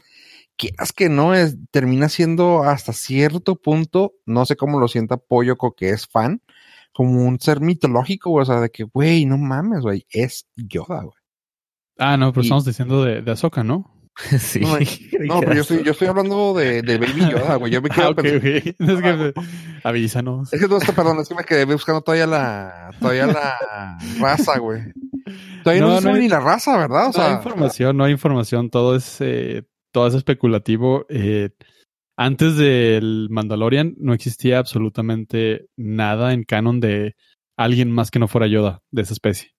[0.58, 5.58] quieras que no, es, termina siendo hasta cierto punto, no sé cómo lo sienta Pollo,
[5.76, 6.42] que es fan,
[7.00, 11.04] como un ser mitológico, güey, o sea, de que, güey, no mames, güey, es Yoda,
[11.04, 11.16] güey.
[11.98, 13.90] Ah, no, pero Y- estamos diciendo de, de Ahsoka, ¿no?
[14.38, 14.60] sí.
[14.60, 14.78] No,
[15.36, 17.72] No, pero yo estoy, yo estoy hablando de, de Baby Yoda, güey.
[17.72, 18.96] Yo me quedo Ah, ok, pensando-.
[18.96, 19.34] Es que,
[19.86, 20.52] avísanos.
[20.52, 24.58] Es que no está, perdón, es que me quedé buscando todavía la, todavía la raza,
[24.60, 24.82] güey.
[25.64, 27.12] Todavía no, No, hay- ni la raza, ¿verdad?
[27.16, 28.70] O no hay sea, información, no hay información.
[28.70, 31.06] Todo es, eh, todo es especulativo.
[31.08, 31.52] Eh,
[32.22, 37.16] antes del Mandalorian no existía absolutamente nada en canon de
[37.56, 39.52] alguien más que no fuera Yoda de esa especie.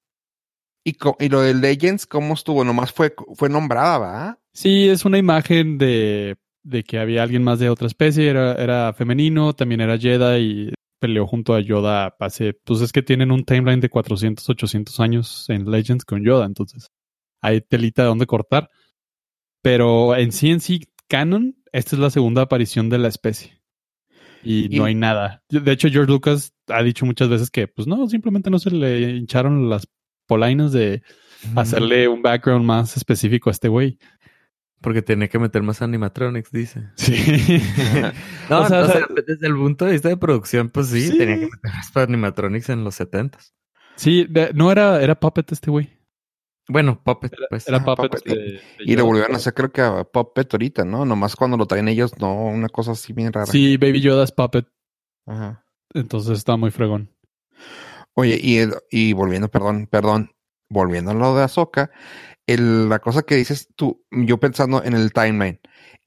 [0.84, 2.62] y, y lo de Legends, ¿cómo estuvo?
[2.62, 4.38] Nomás fue, fue nombrada, ¿verdad?
[4.52, 8.92] Sí, es una imagen de, de que había alguien más de otra especie, era, era
[8.92, 13.44] femenino, también era Jedi y peleó junto a Yoda hace, pues es que tienen un
[13.44, 16.88] timeline de 400, 800 años en Legends con Yoda, entonces
[17.40, 18.68] hay telita de dónde cortar.
[19.62, 23.60] Pero en sí, en sí, canon, esta es la segunda aparición de la especie.
[24.42, 25.42] Y, Y- no hay nada.
[25.48, 29.00] De hecho, George Lucas ha dicho muchas veces que, pues no, simplemente no se le
[29.16, 29.86] hincharon las
[30.26, 31.02] polainas de
[31.56, 33.98] hacerle un background más específico a este güey.
[34.82, 36.84] Porque tiene que meter más animatronics, dice.
[36.96, 37.14] Sí.
[38.48, 40.86] No, O sea, o o sea- sea, desde el punto de vista de producción, pues
[40.88, 41.18] sí, Sí.
[41.18, 43.54] tenía que meter más animatronics en los setentas.
[43.96, 45.90] Sí, de- no era, era Puppet este güey.
[46.70, 47.66] Bueno, Puppet, pues.
[47.66, 48.10] Era Ah, Puppet.
[48.12, 48.24] Puppet.
[48.24, 51.04] de- de Y lo volvieron a hacer, creo que a Puppet ahorita, ¿no?
[51.04, 53.46] Nomás cuando lo traen ellos, no, una cosa así bien rara.
[53.46, 54.66] Sí, Baby Yoda es Puppet.
[55.26, 55.64] Ajá.
[55.94, 57.10] Entonces está muy fregón.
[58.14, 60.32] Oye, y, el- y volviendo, perdón, perdón,
[60.68, 61.90] volviendo a lo de Ahsoka,
[62.46, 65.60] el- la cosa que dices tú, yo pensando en el timeline,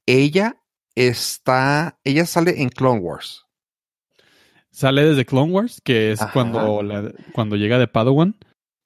[0.06, 0.62] ella
[0.94, 3.44] está, ella sale en Clone Wars.
[4.70, 6.32] Sale desde Clone Wars, que es Ajá.
[6.32, 8.36] cuando, la- cuando llega de Padawan.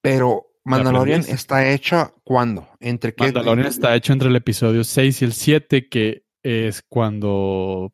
[0.02, 2.68] Pero Mandalorian está hecha cuándo?
[2.80, 3.24] ¿Entre qué?
[3.24, 7.92] Mandalorian está hecho entre el episodio 6 y el 7, que es cuando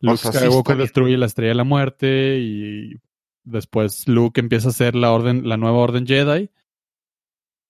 [0.00, 2.96] Luke sea, está Skywalker destruye la Estrella de la Muerte y
[3.44, 6.50] después Luke empieza a hacer la orden, la nueva orden Jedi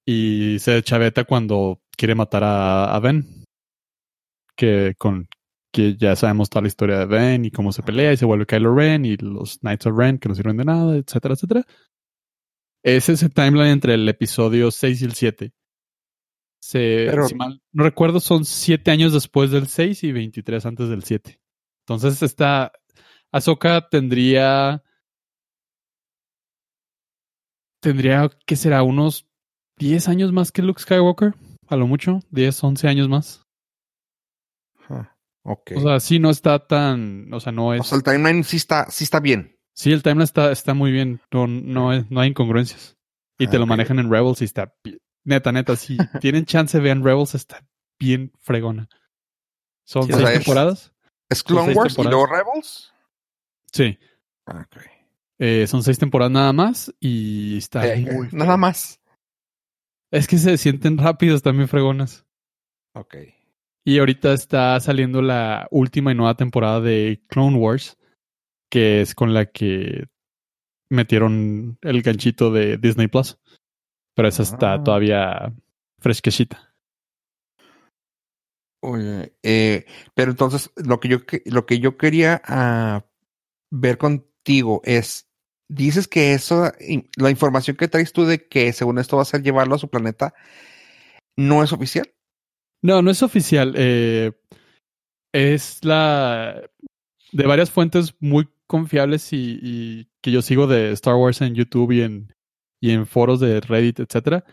[0.07, 3.45] y se chaveta cuando quiere matar a, a Ben.
[4.57, 5.29] Que con
[5.73, 8.45] que ya sabemos toda la historia de Ben y cómo se pelea y se vuelve
[8.45, 11.65] Kylo Ren y los Knights of Ren que no sirven de nada, etcétera, etcétera.
[12.83, 15.53] Es ese timeline entre el episodio 6 y el 7.
[16.61, 20.89] Se, Pero- si mal no recuerdo, son 7 años después del 6 y 23 antes
[20.89, 21.41] del 7.
[21.87, 22.73] Entonces está.
[23.33, 24.83] Ahsoka tendría.
[27.81, 28.83] Tendría, ¿qué será?
[28.83, 29.27] Unos
[29.79, 31.35] 10 años más que Luke Skywalker.
[31.69, 32.21] A lo mucho.
[32.31, 33.43] 10, 11 años más.
[35.45, 35.73] Ok.
[35.77, 37.33] O sea, sí no está tan.
[37.35, 37.81] O sea, no es.
[37.81, 39.57] O sea, el timeline sí está, sí está bien.
[39.75, 41.21] Sí, el timeline está, está muy bien.
[41.33, 42.97] No, no, no hay incongruencias.
[43.39, 43.71] Y te lo Ok.
[43.71, 44.75] manejan en Rebels y está.
[45.25, 47.65] Neta, neta, si tienen chance, vean Rebels, está
[47.99, 48.89] bien fregona.
[49.85, 50.93] Son Sí, o seis sea, temporadas.
[51.29, 52.93] ¿Es Clone Wars y luego Rebels?
[53.73, 53.99] Sí.
[54.47, 54.83] Ah, ok.
[55.39, 59.01] Eh, son seis temporadas nada más y está Eh, muy nada más.
[60.11, 62.27] Es que se sienten rápidos también fregonas.
[62.95, 63.17] Ok.
[63.85, 67.97] Y ahorita está saliendo la última y nueva temporada de Clone Wars,
[68.73, 70.07] que es con la que
[70.89, 73.39] metieron el ganchito de Disney Plus.
[74.15, 74.83] Pero esa está Ah.
[74.83, 75.53] todavía
[75.99, 76.75] fresquecita.
[78.83, 83.05] Oye, eh, pero entonces lo que yo lo que yo quería ah,
[83.71, 85.29] ver contigo es
[85.69, 86.73] dices que eso
[87.17, 89.89] la información que traes tú de que según esto va a ser llevarlo a su
[89.89, 90.35] planeta
[91.37, 92.13] no es oficial.
[92.83, 93.75] No, no es oficial.
[93.77, 94.33] eh,
[95.33, 96.69] es la
[97.33, 102.01] de varias fuentes muy confiables y, que yo sigo de Star Wars en YouTube y
[102.01, 102.33] en,
[102.81, 104.45] y en foros de Reddit, etcétera.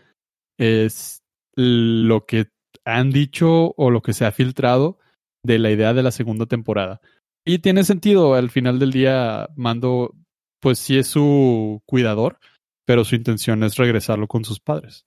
[0.58, 1.22] Es
[1.56, 2.48] lo que
[2.84, 4.98] han dicho o lo que se ha filtrado
[5.42, 7.00] de la idea de la segunda temporada.
[7.46, 10.14] Y tiene sentido, al final del día, Mando,
[10.60, 12.38] pues sí es su cuidador,
[12.84, 15.06] pero su intención es regresarlo con sus padres.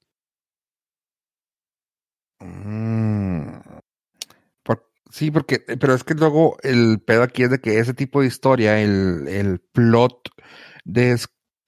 [2.40, 3.73] Mm.
[5.14, 8.28] Sí, porque, pero es que luego el pedo aquí es de que ese tipo de
[8.28, 10.30] historia, el, el plot
[10.86, 11.20] de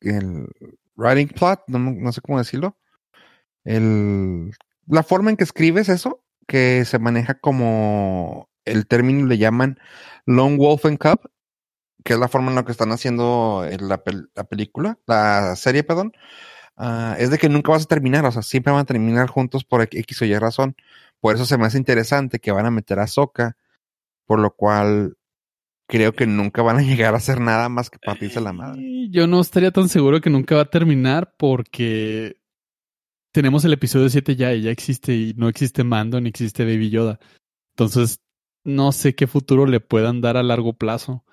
[0.02, 0.48] el
[0.96, 2.76] writing plot, no, no sé cómo decirlo,
[3.66, 4.52] el,
[4.88, 9.80] la forma en que escribes eso, que se maneja como el término le llaman
[10.26, 11.30] Lone Wolf and Cub,
[12.04, 14.02] que es la forma en la que están haciendo en la,
[14.36, 16.14] la película, la serie, perdón,
[16.78, 19.66] ah, es de que nunca vas a terminar, o sea, siempre van a terminar juntos
[19.66, 20.76] por X o Y razón.
[21.26, 23.58] Por eso se me hace interesante que van a meter a Soka,
[24.28, 25.18] por lo cual
[25.88, 28.80] creo que nunca van a llegar a hacer nada más que partirse la madre.
[28.80, 32.40] Y Yo no estaría tan seguro que nunca va a terminar porque
[33.32, 36.92] tenemos el episodio 7 ya y ya existe y no existe Mando ni existe Baby
[36.92, 37.20] Yoda.
[37.74, 38.22] Entonces,
[38.64, 41.26] no sé qué futuro le puedan dar a largo plazo.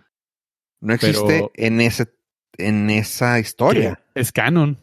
[0.81, 2.15] No existe en ese
[2.57, 4.03] en esa historia.
[4.15, 4.79] Es canon.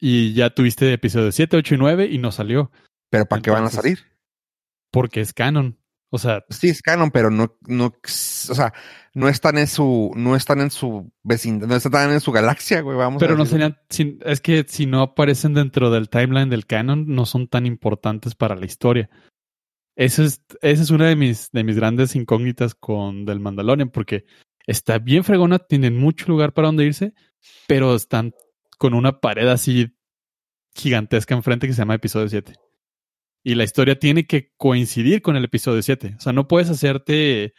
[0.00, 2.72] Y ya tuviste episodio 7, 8 y 9 y no salió.
[3.10, 4.09] Pero ¿para qué van a salir?
[4.90, 5.78] Porque es canon.
[6.10, 8.08] O sea, Sí, es canon, pero no, no, o
[8.54, 8.72] sea,
[9.14, 12.96] no están en su, no están en su vecindad, no están en su galaxia, güey,
[12.96, 13.78] vamos pero a no serían.
[14.24, 18.56] es que si no aparecen dentro del timeline del canon, no son tan importantes para
[18.56, 19.08] la historia.
[19.94, 24.24] Eso es, esa es una de mis, de mis grandes incógnitas con del Mandalorian, porque
[24.66, 27.14] está bien fregona, tienen mucho lugar para donde irse,
[27.68, 28.34] pero están
[28.78, 29.94] con una pared así
[30.74, 32.54] gigantesca enfrente que se llama episodio 7.
[33.42, 36.14] Y la historia tiene que coincidir con el episodio 7.
[36.18, 37.54] O sea, no puedes hacerte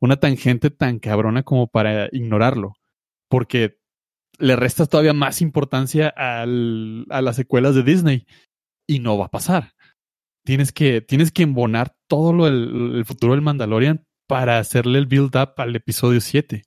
[0.00, 2.74] una tangente tan cabrona como para ignorarlo.
[3.28, 3.78] Porque
[4.38, 8.26] le restas todavía más importancia al- a las secuelas de Disney.
[8.86, 9.72] Y no va a pasar.
[10.44, 15.36] Tienes que, tienes que embonar todo lo el futuro del Mandalorian para hacerle el build
[15.36, 16.62] up al episodio 7.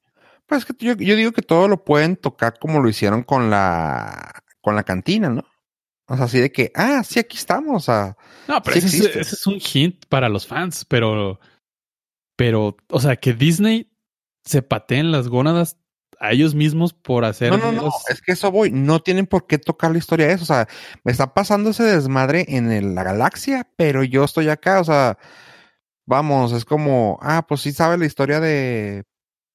[0.46, 3.50] Pues es que yo, yo digo que todo lo pueden tocar como lo hicieron con
[3.50, 5.46] la, con la cantina, ¿no?
[6.12, 9.10] O sea, así de que, ah, sí, aquí estamos, o sea, No, pero Sí ese,
[9.12, 11.40] es, ese es un hint para los fans, pero,
[12.36, 13.90] pero, o sea, que Disney
[14.44, 15.78] se pateen las gónadas
[16.20, 17.50] a ellos mismos por hacer.
[17.52, 18.72] No, no, no, es que eso voy.
[18.72, 20.44] No tienen por qué tocar la historia de eso.
[20.44, 20.68] O sea,
[21.04, 24.82] me está pasando ese desmadre en el- la galaxia, pero yo estoy acá.
[24.82, 25.18] O sea,
[26.06, 29.04] vamos, es como, ah, pues sí sabe la historia de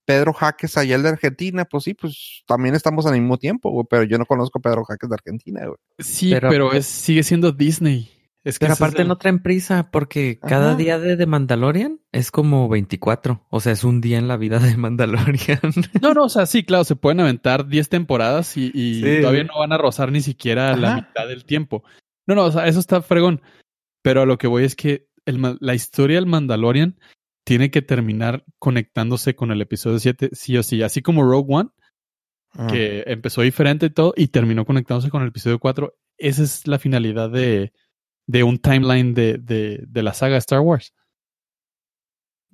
[0.06, 1.66] Pedro Jaques allá el de Argentina.
[1.66, 4.84] Pues sí, pues también estamos al mismo tiempo, güey, pero yo no conozco a Pedro
[4.84, 5.76] Jaques de Argentina, güey.
[5.98, 8.08] Sí, pero, Pero- es, sigue siendo Disney.
[8.44, 12.30] Es que Pero aparte el- no traen prisa porque cada día de, de Mandalorian es
[12.30, 13.44] como 24.
[13.50, 15.58] O sea, es un día en la vida de Mandalorian.
[16.00, 19.20] No, no, o sea, sí, claro, se pueden aventar 10 temporadas y, y Sí.
[19.20, 21.82] todavía no van a rozar ni siquiera la mitad del tiempo.
[22.28, 23.42] No, no, o sea, eso está fregón.
[24.02, 27.00] Pero a lo que voy es que el la historia del Mandalorian
[27.46, 30.82] tiene que terminar conectándose con el episodio 7, sí o sí.
[30.82, 31.70] Así como Rogue One,
[32.54, 32.66] Mm.
[32.68, 35.94] que empezó diferente y todo y terminó conectándose con el episodio 4.
[36.16, 37.72] Esa es la finalidad de,
[38.26, 40.94] de un timeline de, de, de la saga Star Wars.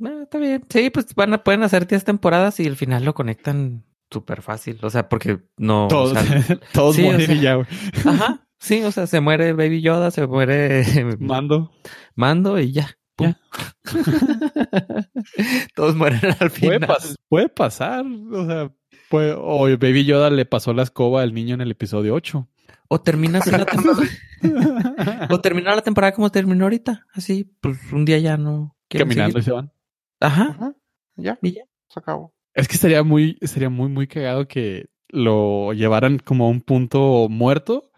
[0.05, 0.64] Ah, está bien.
[0.68, 4.78] Sí, pues van a, pueden hacer 10 temporadas y al final lo conectan súper fácil.
[4.82, 5.84] O sea, porque no.
[5.84, 7.66] o Todos, sea, todos sí, o mueren sea- y ya, güey.
[8.05, 8.49] ajá.
[8.59, 10.84] Sí, o sea, se muere Baby Yoda, se muere
[11.18, 11.72] Mando.
[12.14, 12.97] Mando y ya.
[15.75, 16.89] Todos mueren al Puede, final.
[16.89, 18.05] pas- puede pasar.
[18.33, 18.73] O sea,
[19.11, 22.49] puede, o Baby Yoda le pasó la escoba al niño en el episodio 8.
[22.89, 24.03] O terminas la temporada.
[25.31, 27.07] o terminar la temporada como terminó ahorita.
[27.15, 28.77] Así, pues un día ya no.
[28.89, 29.73] Caminando y se van.
[30.21, 30.51] Ajá.
[30.51, 30.75] Ajá.
[31.17, 31.63] Ya, Y ya.
[31.89, 32.35] se acabó.
[32.55, 37.29] Es que estaría muy, sería muy, muy cagado que lo llevaran como a un punto
[37.31, 37.91] muerto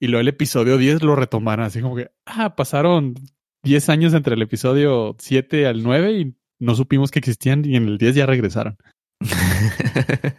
[0.00, 1.66] y luego el episodio 10 lo retomaran.
[1.66, 3.14] Así como que, ah, pasaron
[3.62, 7.86] 10 años entre el episodio 7 al 9 y no supimos que existían y en
[7.86, 8.76] el 10 ya regresaron.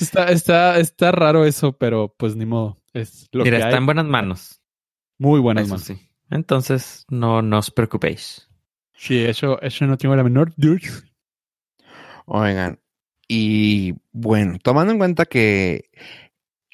[0.00, 2.80] Está, está, está raro eso, pero pues ni modo.
[2.92, 3.80] Es lo Mira, que está hay.
[3.80, 4.60] en buenas manos.
[5.18, 5.86] Muy buenas Eso manos.
[5.86, 5.98] sí.
[6.30, 8.48] Entonces, no, no os preocupéis.
[8.94, 10.80] Sí, eso, eso no tengo la menor duda.
[12.26, 12.78] Oigan,
[13.28, 15.90] y bueno, tomando en cuenta que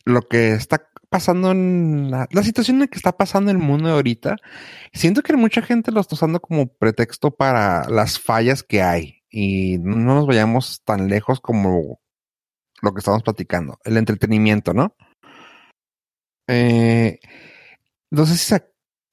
[0.04, 4.36] lo que está pasando en la, situación en la que está pasando el mundo ahorita,
[4.92, 9.78] siento que mucha gente lo está usando como pretexto para las fallas que hay y
[9.78, 12.00] no nos vayamos tan lejos como
[12.82, 14.94] lo que estamos platicando, el entretenimiento, ¿no?
[16.48, 17.18] Eh,
[18.11, 18.62] no sé si se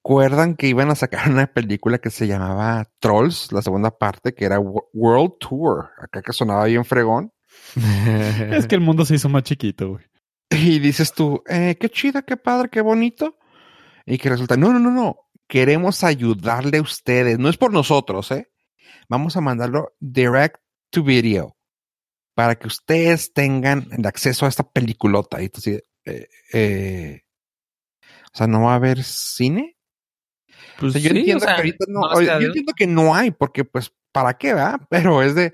[0.04, 4.46] acuerdan que iban a sacar una película que se llamaba Trolls, la segunda parte, que
[4.46, 7.32] era Wo- World Tour, acá que sonaba bien fregón.
[8.52, 10.06] Es que el mundo se hizo más chiquito, güey.
[10.54, 13.38] Y dices tú, eh, qué chida, qué padre, qué bonito.
[14.06, 18.32] Y que resulta, no, no, no, no, queremos ayudarle a ustedes, no es por nosotros,
[18.32, 18.52] ¿eh?
[19.08, 20.58] Vamos a mandarlo direct
[20.90, 21.58] to video
[22.36, 25.42] para que ustedes tengan el acceso a esta peliculota.
[25.42, 27.22] Y así, eh, eh,
[28.34, 29.78] o sea, ¿no va a haber cine?
[30.78, 33.16] O Pues sea, yo sí, entiendo o sea, que ahorita no, yo entiendo que no
[33.16, 34.80] hay, porque pues, ¿para qué va?
[34.90, 35.54] Pero es de,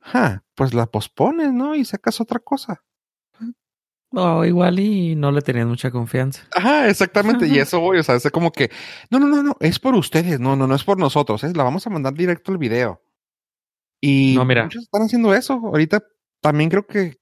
[0.00, 1.74] ja, pues la pospones, ¿no?
[1.74, 2.84] Y sacas otra cosa.
[4.12, 6.42] No, igual y no le tenían mucha confianza.
[6.54, 7.46] Ajá, exactamente.
[7.48, 8.70] Y eso voy, o sea, es como que,
[9.10, 11.64] no, no, no, no, es por ustedes, no, no, no es por nosotros, es la
[11.64, 13.02] vamos a mandar directo al video.
[14.00, 14.64] Y No, mira.
[14.64, 15.54] muchos están haciendo eso.
[15.54, 16.02] Ahorita
[16.40, 17.16] también creo que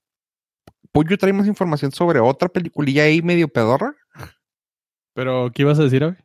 [0.93, 3.95] Pollo trae más información sobre otra peliculilla ahí medio pedorra.
[5.15, 6.17] Pero, ¿qué ibas a decir, güey?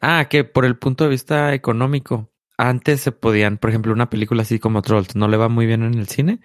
[0.00, 4.42] Ah, que por el punto de vista económico, antes se podían, por ejemplo, una película
[4.42, 6.40] así como Trolls no le va muy bien en el cine,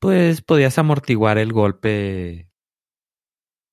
[0.00, 2.47] pues podías amortiguar el golpe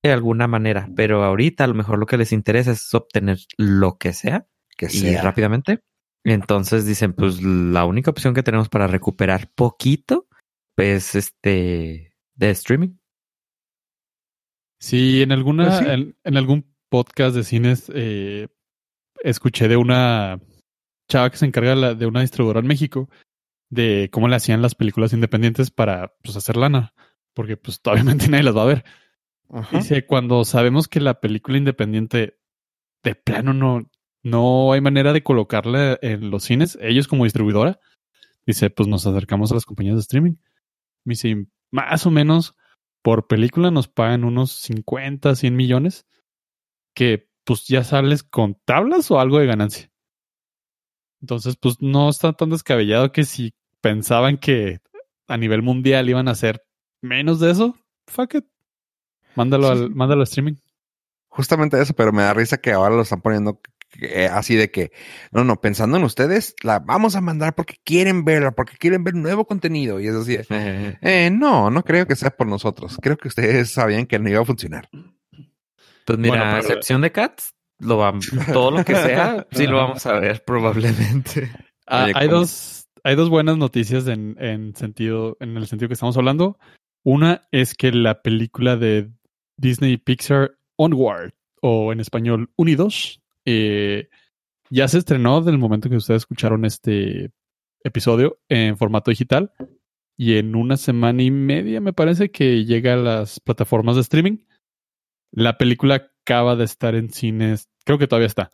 [0.07, 0.89] de alguna manera.
[0.95, 4.47] Pero ahorita a lo mejor lo que les interesa es obtener lo que sea
[4.77, 5.21] Que y sea.
[5.21, 5.79] rápidamente.
[6.23, 10.27] Entonces dicen, pues la única opción que tenemos para recuperar poquito
[10.77, 12.97] es este de streaming.
[14.79, 15.85] Sí, en alguna, Pues sí.
[15.87, 18.47] en, en algún podcast de cines eh,
[19.23, 20.39] escuché de una
[21.09, 23.09] chava que se encarga de una distribuidora en México
[23.69, 26.93] de cómo le hacían las películas independientes para pues hacer lana,
[27.33, 28.85] porque pues obviamente nadie las va a ver.
[29.71, 32.37] Dice, cuando sabemos que la película independiente
[33.03, 33.89] de plano no,
[34.23, 37.79] no hay manera de colocarla en los cines, ellos como distribuidora,
[38.45, 40.35] dice, pues nos acercamos a las compañías de streaming.
[41.03, 42.55] Me dice, más o menos
[43.01, 46.07] por película nos pagan unos 50, 100 millones,
[46.95, 49.91] que pues ya sales con tablas o algo de ganancia.
[51.21, 54.79] Entonces, pues no está tan descabellado que si pensaban que
[55.27, 56.63] a nivel mundial iban a hacer
[57.01, 57.75] menos de eso,
[58.07, 58.45] fuck it.
[59.35, 60.53] Mándalo, Sí, al, mándalo a streaming.
[61.29, 63.59] Justamente eso, pero me da risa que ahora lo están poniendo
[64.01, 64.91] eh, así de que,
[65.31, 69.15] no, no, pensando en ustedes, la vamos a mandar porque quieren verla, porque quieren ver
[69.15, 69.99] nuevo contenido.
[69.99, 70.45] Y es así, de,
[71.01, 72.97] eh, no, no creo que sea por nosotros.
[73.01, 74.89] Creo que ustedes sabían que no iba a funcionar.
[76.05, 79.67] Pues mira, Bueno, a pero- excepción de Cats, lo vamos, todo lo que sea, sí
[79.67, 81.51] lo vamos a ver probablemente.
[81.87, 85.93] Ah, Oye, hay dos, hay dos buenas noticias en, en sentido, en el sentido que
[85.93, 86.57] estamos hablando.
[87.03, 89.09] Una es que la película de
[89.57, 94.09] Disney Pixar Onward, o en español Unidos, eh,
[94.69, 97.31] ya se estrenó del momento que ustedes escucharon este
[97.83, 99.51] episodio en formato digital.
[100.17, 104.37] Y en una semana y media me parece que llega a las plataformas de streaming.
[105.31, 108.51] La película acaba de estar en cines, creo que todavía está.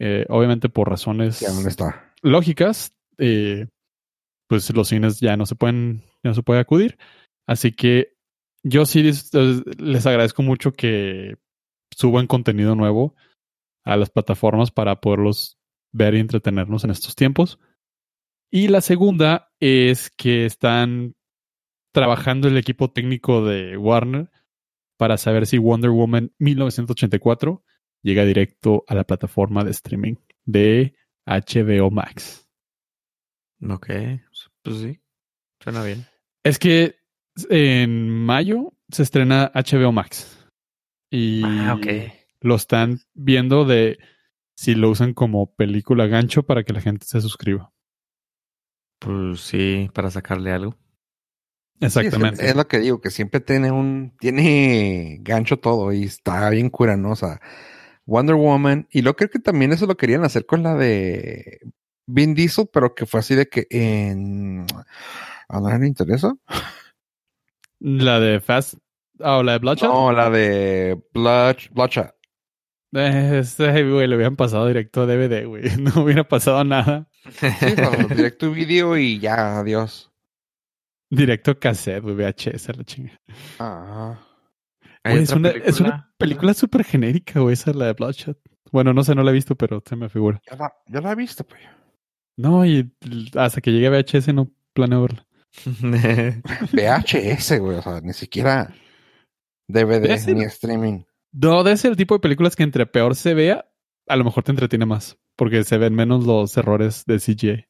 [0.00, 2.12] Eh, obviamente por razones está.
[2.22, 3.68] lógicas, eh,
[4.48, 6.98] pues los cines ya no se pueden, ya no se puede acudir.
[7.46, 8.13] Así que
[8.64, 11.36] yo sí les, agradezco mucho que
[11.94, 13.14] suban contenido nuevo
[13.84, 15.58] a las plataformas para poderlos
[15.92, 17.60] ver y entretenernos en estos tiempos.
[18.50, 21.14] Y la segunda es que están
[21.92, 24.30] trabajando el equipo técnico de Warner
[24.96, 27.62] para saber si Wonder Woman 1984
[28.02, 30.94] llega directo a la plataforma de streaming de
[31.26, 32.48] HBO Max.
[33.68, 33.88] Ok,
[34.62, 35.00] pues sí,
[35.60, 36.06] suena bien.
[36.42, 37.03] Es que
[37.50, 40.46] en mayo se estrena HBO Max.
[41.10, 41.86] Y Ah, ok.
[42.40, 43.98] lo están viendo de
[44.56, 47.72] si lo usan como película gancho para que la gente se suscriba.
[49.00, 50.76] Pues sí, para sacarle algo.
[51.80, 52.48] Sí, es que Exactamente.
[52.48, 57.40] es, lo que digo, que siempre tiene un, tiene gancho todo y está bien curanosa.
[58.06, 61.60] Wonder Woman, y lo creo que también eso lo querían hacer con la de
[62.06, 64.66] Vin Diesel, pero que fue así de que en,
[65.48, 66.34] ¿a nadie le interesa?
[67.80, 68.74] La de Fast.
[69.20, 69.88] Ah, o la de Bloodshot.
[69.88, 72.14] No, la de Blood, Bloodshot.
[72.92, 75.64] Eh, ese, güey, le hubieran pasado directo a DVD, güey.
[75.78, 77.08] No hubiera pasado nada.
[77.30, 77.46] Sí,
[77.76, 80.12] con directo video y ya, adiós.
[81.10, 83.20] Directo cassette, güey, VHS, la chinga.
[83.58, 84.18] Ah.
[85.04, 88.38] Güey, es, una, es una película súper genérica, güey, esa la de Bloodshot.
[88.72, 90.40] Bueno, no sé, no la he visto, pero se me figura.
[90.50, 91.60] Ya la, ya la he visto, pues.
[92.36, 92.92] No, y
[93.36, 95.26] hasta que llegue a VHS no planeo verla.
[96.72, 98.74] VHS, güey, o sea, ni siquiera
[99.68, 101.04] DVD ni streaming.
[101.32, 103.70] No, de ese el tipo de películas que entre peor se vea,
[104.06, 105.18] a lo mejor te entretiene más.
[105.36, 107.66] Porque se ven menos los errores de CGI.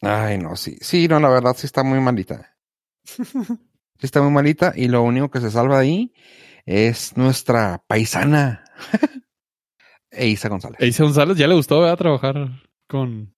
[0.00, 2.56] Ay, no, sí, sí, no, la verdad sí está muy malita.
[3.96, 6.14] Sí está muy malita y lo único que se salva de ahí
[6.66, 8.64] es nuestra paisana
[10.10, 10.80] Eisa González.
[10.80, 11.96] E Isa González ya le gustó ¿verdad?
[11.96, 12.48] trabajar
[12.88, 13.34] con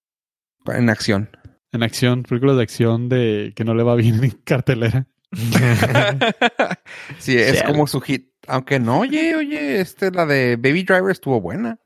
[0.67, 1.29] En acción.
[1.77, 5.07] En acción, películas de acción de que no le va bien en cartelera.
[7.19, 8.31] sí, es como su hit.
[8.49, 11.79] Aunque no, oye, oye, este, la de Baby Driver estuvo buena.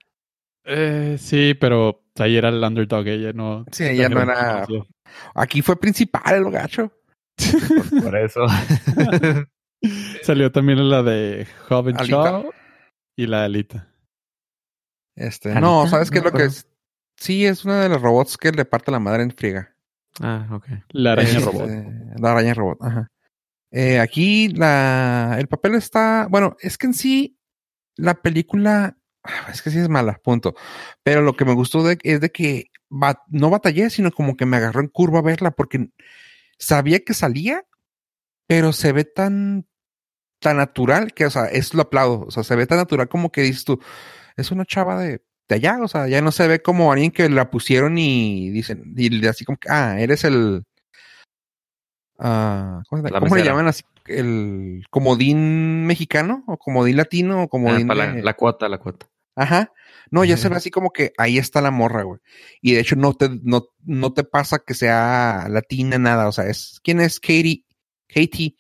[0.65, 3.65] Eh, sí, pero ahí era el underdog, ella no.
[3.73, 4.67] Sí, ella no era-
[5.35, 6.93] Aquí fue principal el gacho.
[8.03, 8.47] Por eso.
[10.23, 11.97] Salió también la de Joven.
[11.97, 12.51] Shaw
[13.17, 13.89] y la de Alita.
[15.17, 15.61] Este, ¿Alita?
[15.61, 16.67] no, ¿sabes qué es No lo que es?
[17.17, 19.75] Sí, es uno de los robots que le parte la madre en friega.
[20.21, 20.67] Ah, ok.
[20.91, 21.71] La araña Este, robot.
[22.19, 23.11] La araña robot, ajá.
[23.73, 27.39] Eh, aquí la, el papel está, bueno, es que en sí
[27.97, 30.55] la película, ah, es que sí es mala, punto.
[31.05, 34.47] Pero lo que me gustó de, es de que ba- no batallé, sino como que
[34.47, 35.91] me agarró en curva a verla porque
[36.59, 37.65] sabía que salía,
[38.47, 39.67] pero se ve tan,
[40.41, 42.25] tan natural que, o sea, es lo aplaudo.
[42.27, 43.81] O sea, se ve tan natural como que dices tú,
[44.37, 47.29] es una chava de, de allá, o sea, ya no se ve como alguien que
[47.29, 50.63] la pusieron y dicen, y así como que, ah, eres el,
[52.19, 53.83] ah, ¿cómo, cómo le llaman así?
[54.07, 59.07] El comodín mexicano o comodín latino o Ah, comodín la, de- la cuota, la cuota.
[59.37, 59.73] Ajá.
[60.11, 62.19] No, ya se ve así como que ahí está la morra, güey.
[62.61, 66.27] Y de hecho no te, no, no te pasa que sea latina, nada.
[66.29, 67.65] O sea, es, ¿quién es Katie?
[68.09, 68.57] Katie.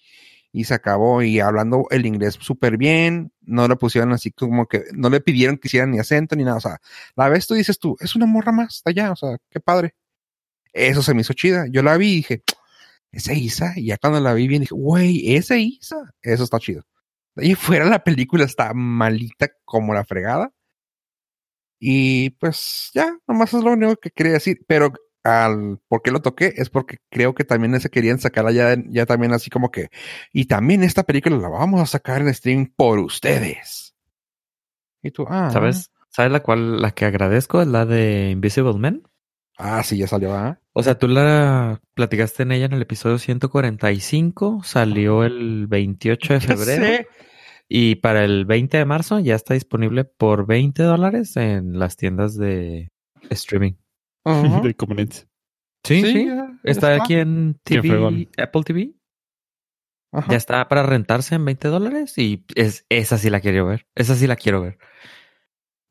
[0.53, 3.33] Y se acabó y hablando el inglés súper bien.
[3.41, 6.57] No le pusieron así como que, no le pidieron que hicieran ni acento ni nada.
[6.57, 6.81] O sea,
[7.17, 9.13] la ves tú dices tú, es una morra más de allá.
[9.13, 9.95] O sea, qué padre.
[10.73, 11.67] Eso se me hizo chida.
[11.71, 12.43] Yo la vi y dije,
[13.13, 13.73] esa Isa.
[13.77, 16.15] Y ya cuando la vi bien dije, güey, esa Isa.
[16.23, 16.85] Eso está chido.
[17.35, 20.53] De ahí fuera la película está malita como la fregada.
[21.79, 24.65] Y pues ya, nomás es lo único que quería decir.
[24.67, 24.93] Pero
[25.25, 29.07] al por qué lo toqué es porque creo que también se querían sacar ya, ya
[29.07, 29.89] también así como que.
[30.33, 33.95] Y también esta película la vamos a sacar en streaming por ustedes.
[35.03, 35.51] Y tú, ah.
[35.53, 35.91] ¿Sabes?
[36.09, 37.63] ¿Sabes la cual, la que agradezco?
[37.63, 39.03] Es la de Invisible Man.
[39.57, 40.59] Ah, sí, ya salió, ah.
[40.73, 46.41] O sea, tú la platicaste en ella en el episodio 145, salió el 28 de
[46.41, 47.07] febrero sé.
[47.69, 52.37] y para el 20 de marzo ya está disponible por 20 dólares en las tiendas
[52.37, 52.89] de
[53.29, 53.75] streaming.
[54.63, 55.27] De conveniencia.
[55.85, 56.29] Sí, sí.
[56.63, 58.29] Está aquí en TV.
[58.39, 58.95] Apple TV.
[60.13, 60.31] Ajá.
[60.31, 63.87] Ya está para rentarse en 20 dólares y es, esa sí la quiero ver.
[63.95, 64.79] Esa sí la quiero ver.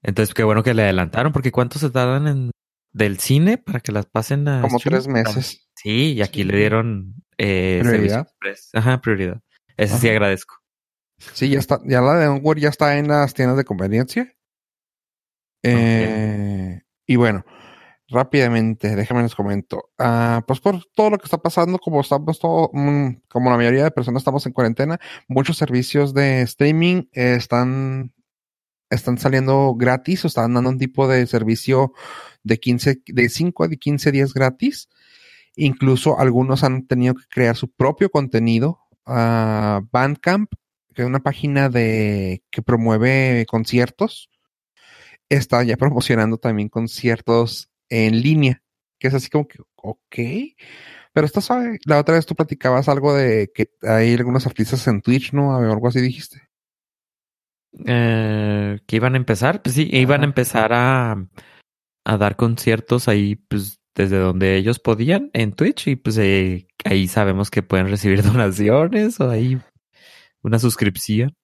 [0.03, 2.51] Entonces, qué bueno que le adelantaron, porque ¿cuánto se tardan en
[2.91, 5.69] del cine para que las pasen a Como tres meses.
[5.75, 6.47] Sí, y aquí Sí.
[6.47, 8.27] le dieron eh, Prioridad.
[8.73, 9.41] Ajá, prioridad.
[9.77, 10.55] Ese sí agradezco.
[11.17, 11.79] Sí, ya está.
[11.85, 14.33] Ya la de Onward ya está en las tiendas de conveniencia.
[15.63, 17.45] Eh, y bueno,
[18.09, 19.89] rápidamente, déjame les comento.
[19.97, 23.83] Ah, pues por todo lo que está pasando, como estamos todo, mm, como la mayoría
[23.83, 28.13] de personas estamos en cuarentena, muchos servicios de streaming están
[28.89, 31.93] están saliendo gratis o están dando un tipo de servicio
[32.43, 34.89] de 15, de 5 a 15 días gratis.
[35.55, 38.79] Incluso algunos han tenido que crear su propio contenido.
[39.05, 40.51] Uh, Bandcamp,
[40.93, 44.29] que es una página de que promueve conciertos,
[45.29, 48.61] está ya promocionando también conciertos en línea,
[48.99, 50.15] que es así como que, ok.
[51.13, 55.01] Pero esto sabe, la otra vez tú platicabas algo de que hay algunos artistas en
[55.01, 55.55] Twitch, ¿no?
[55.55, 56.49] Algo así dijiste.
[57.85, 61.27] Eh, que iban a empezar, pues sí, iban a empezar a,
[62.05, 67.07] a dar conciertos ahí, pues desde donde ellos podían en Twitch y pues eh, ahí
[67.07, 69.59] sabemos que pueden recibir donaciones o ahí
[70.41, 71.35] una suscripción.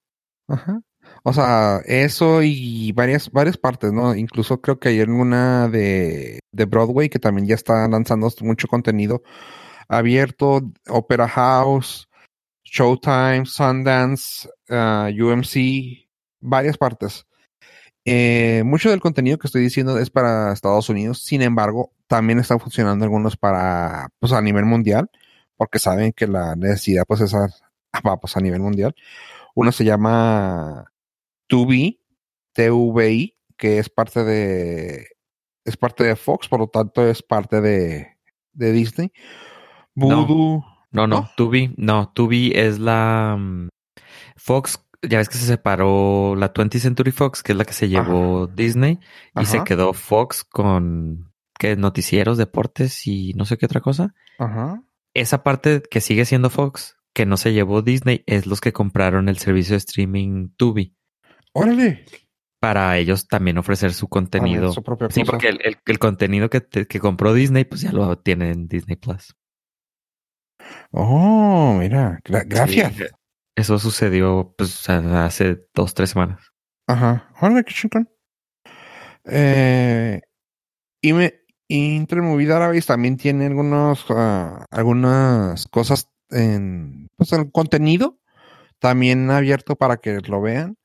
[0.47, 0.81] Ajá.
[1.27, 4.13] O sea, eso y varias, varias partes, ¿no?
[4.13, 9.23] Incluso creo que hay alguna de, de Broadway que también ya está lanzando mucho contenido
[9.87, 12.07] abierto, Opera House,
[12.63, 16.07] Showtime, Sundance, uh, UMC,
[16.41, 17.25] varias partes.
[18.05, 22.59] Eh, mucho del contenido que estoy diciendo es para Estados Unidos, sin embargo, también están
[22.59, 25.09] funcionando algunos para, pues a nivel mundial,
[25.57, 27.47] porque saben que la necesidad pues es a,
[28.21, 28.95] pues, a nivel mundial.
[29.55, 30.91] Uno se llama
[31.47, 32.01] Tubi,
[32.53, 35.07] TVI, que es parte de,
[35.63, 38.17] es parte de Fox, por lo tanto es parte de,
[38.53, 39.11] de Disney.
[39.93, 40.63] Voodoo.
[40.91, 43.69] No, no, no, Tubi, no, Tubi es la um,
[44.37, 44.79] Fox
[45.09, 48.47] ya ves que se separó la 20th Century Fox, que es la que se llevó
[48.47, 48.99] Disney,
[49.39, 51.75] y se quedó Fox con ¿qué?
[51.75, 54.13] noticieros, deportes y no sé qué otra cosa.
[54.39, 54.83] Ajá.
[55.13, 59.29] Esa parte que sigue siendo Fox, que no se llevó Disney, es los que compraron
[59.29, 60.94] el servicio de streaming Tubi.
[61.55, 62.05] Órale.
[62.59, 64.73] Para ellos también ofrecer su contenido.
[65.09, 68.97] sí, porque el, el, contenido que, que, compró Disney, pues ya lo tiene en Disney
[68.97, 69.35] Plus.
[70.91, 72.93] Oh, mira, gracias.
[73.55, 76.51] Eso sucedió pues hace dos, tres semanas.
[76.87, 77.31] Ajá.
[77.39, 78.09] Hola, qué chingón.
[79.23, 80.21] Eh,
[81.01, 88.19] y me Intermovie Database también tiene algunos uh, algunas cosas en pues el contenido
[88.79, 90.77] también abierto para que lo vean.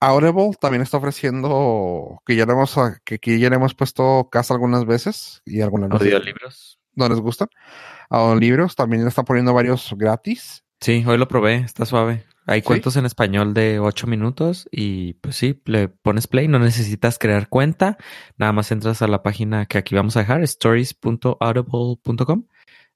[0.00, 4.54] Audible también está ofreciendo que ya le hemos que, que ya le hemos puesto casa
[4.54, 7.48] algunas veces y algunas audiolibros no les gustan.
[8.10, 12.24] Audiolibros también está poniendo varios gratis Sí, hoy lo probé, está suave.
[12.46, 17.18] Hay cuentos en español de 8 minutos y pues sí, le pones play, no necesitas
[17.18, 17.96] crear cuenta,
[18.36, 22.44] nada más entras a la página que aquí vamos a dejar, stories.audible.com,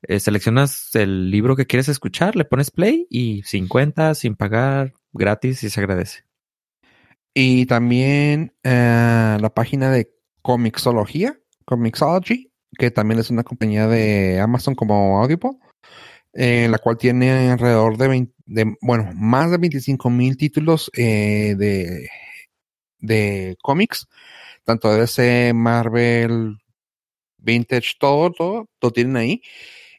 [0.03, 4.93] eh, seleccionas el libro que quieres escuchar, le pones play y sin cuenta, sin pagar,
[5.15, 6.28] gratis y se agradece.
[7.35, 10.11] Y también eh, la página de
[10.43, 15.59] Comixología, Comixology, que también es una compañía de Amazon como Audible
[16.33, 22.09] en la cual tiene alrededor de, bueno, más de 25 mil títulos eh, de,
[23.01, 24.07] de cómics,
[24.65, 26.59] tanto de DC, Marvel,
[27.39, 29.43] Vintage, todo, todo, todo tienen ahí.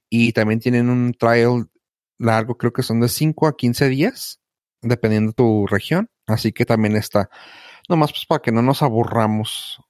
[0.09, 1.69] Y también tienen un trial
[2.17, 4.39] largo, creo que son de 5 a 15 días,
[4.81, 6.09] dependiendo de tu región.
[6.29, 7.29] Así que también está,
[7.87, 9.81] nomás pues para que no nos aburramos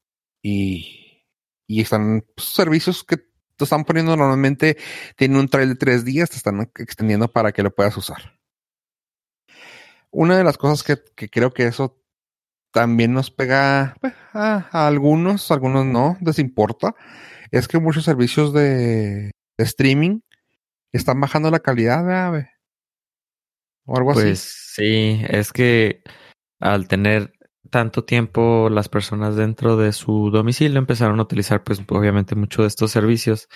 [0.42, 1.26] y,
[1.68, 4.78] y están pues, servicios que te están poniendo normalmente,
[5.18, 8.40] tiene un trail de tres días, te están extendiendo para que lo puedas usar.
[10.12, 12.02] Una de las cosas que, creo que eso
[12.72, 16.96] también nos pega pues, a, algunos, a algunos no, les importa,
[17.52, 20.22] es que muchos servicios de, streaming
[20.94, 22.48] están bajando la calidad, de
[23.86, 24.22] O algo así.
[24.22, 24.40] Pues
[24.74, 26.02] sí, es que
[26.60, 27.34] al tener
[27.70, 32.68] tanto tiempo las personas dentro de su domicilio empezaron a utilizar pues obviamente mucho de
[32.68, 33.48] estos servicios.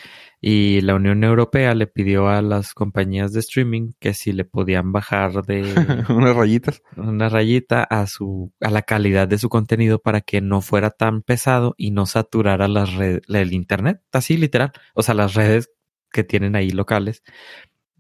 [0.42, 4.92] Y la Unión Europea le pidió a las compañías de streaming que si le podían
[4.92, 5.62] bajar de
[6.10, 6.82] unas rayitas.
[6.98, 11.22] una rayita a su a la calidad de su contenido para que no fuera tan
[11.22, 14.02] pesado y no saturara las redes el internet.
[14.12, 14.72] Así literal.
[14.94, 15.70] O sea las redes
[16.12, 17.24] que tienen ahí locales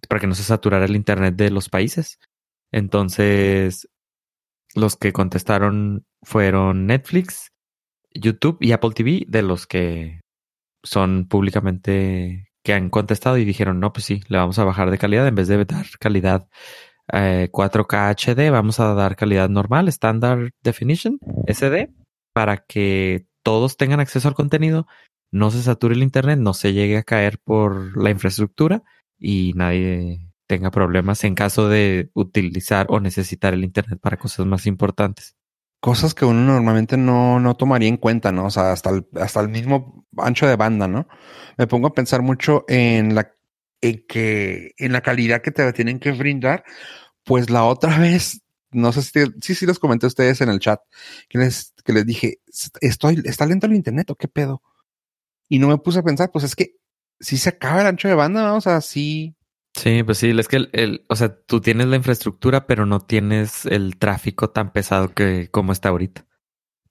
[0.09, 2.19] para que no se saturara el internet de los países.
[2.71, 3.87] Entonces
[4.75, 7.51] los que contestaron fueron Netflix,
[8.13, 10.21] YouTube y Apple TV, de los que
[10.83, 14.97] son públicamente que han contestado y dijeron, no, pues sí, le vamos a bajar de
[14.97, 16.47] calidad en vez de dar calidad
[17.11, 21.89] 4K eh, HD, vamos a dar calidad normal, Standard Definition, SD,
[22.33, 24.87] para que todos tengan acceso al contenido,
[25.31, 28.83] no se sature el Internet, no se llegue a caer por la infraestructura
[29.19, 34.65] y nadie tenga problemas en caso de utilizar o necesitar el Internet para cosas más
[34.65, 35.35] importantes.
[35.79, 38.45] Cosas que uno normalmente no, no tomaría en cuenta, ¿no?
[38.45, 41.07] O sea, hasta el, hasta el mismo ancho de banda, ¿no?
[41.57, 43.33] Me pongo a pensar mucho en la,
[43.81, 46.63] en que, en la calidad que te tienen que brindar.
[47.25, 50.59] Pues la otra vez no sé si, sí, sí les comenté a ustedes en el
[50.59, 50.81] chat,
[51.29, 52.39] que les, que les dije,
[52.81, 54.61] estoy, está lento el internet o qué pedo.
[55.47, 56.75] Y no me puse a pensar, pues es que
[57.19, 59.35] si se acaba el ancho de banda, vamos a sí.
[59.75, 62.99] Sí, pues sí, es que el, el, o sea, tú tienes la infraestructura, pero no
[62.99, 66.25] tienes el tráfico tan pesado que como está ahorita.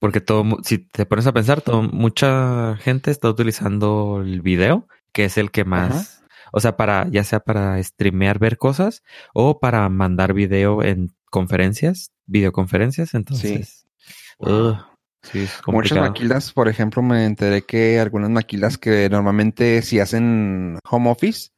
[0.01, 5.25] Porque todo, si te pones a pensar, todo, mucha gente está utilizando el video, que
[5.25, 9.89] es el que más, o sea, para, ya sea para streamear, ver cosas, o para
[9.89, 13.87] mandar video en conferencias, videoconferencias, entonces.
[15.23, 15.47] Sí.
[15.69, 21.51] Muchas maquilas, por ejemplo, me enteré que algunas maquilas que normalmente si hacen home office,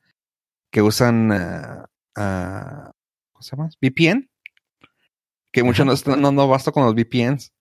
[0.75, 1.85] que usan, uh,
[3.33, 3.71] ¿cómo se llama?
[3.81, 4.29] VPN,
[5.53, 7.53] que mucho no, no, no basta con los VPNs.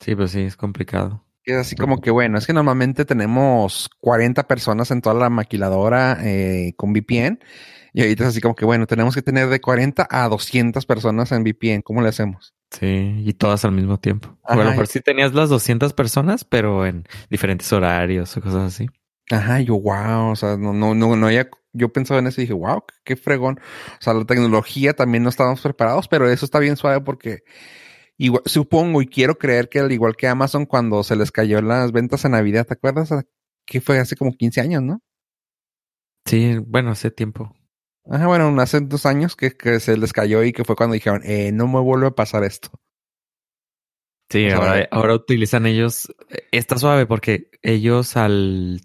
[0.00, 1.26] Sí, pues sí, es complicado.
[1.44, 6.16] Es así como que, bueno, es que normalmente tenemos 40 personas en toda la maquiladora
[6.22, 7.38] eh, con VPN.
[7.92, 11.32] Y ahorita es así como que, bueno, tenemos que tener de 40 a 200 personas
[11.32, 11.82] en VPN.
[11.82, 12.54] ¿Cómo le hacemos?
[12.70, 14.38] Sí, y todas al mismo tiempo.
[14.46, 18.72] Bueno, a lo mejor sí tenías las 200 personas, pero en diferentes horarios o cosas
[18.72, 18.88] así.
[19.30, 22.44] Ajá, yo, wow, o sea, no, no, no, no había, yo pensaba en eso y
[22.44, 23.60] dije, wow, qué fregón.
[23.92, 27.44] O sea, la tecnología también no estábamos preparados, pero eso está bien suave porque
[28.22, 31.90] Igual, supongo y quiero creer que al igual que Amazon cuando se les cayó las
[31.90, 33.08] ventas en Navidad, ¿te acuerdas?
[33.64, 35.00] Que fue hace como 15 años, ¿no?
[36.26, 37.56] Sí, bueno, hace tiempo.
[38.04, 41.22] Ajá, bueno, hace dos años que, que se les cayó y que fue cuando dijeron,
[41.24, 42.68] eh, no me vuelve a pasar esto.
[44.28, 46.14] Sí, ahora, ahora utilizan ellos,
[46.52, 48.82] está suave porque ellos al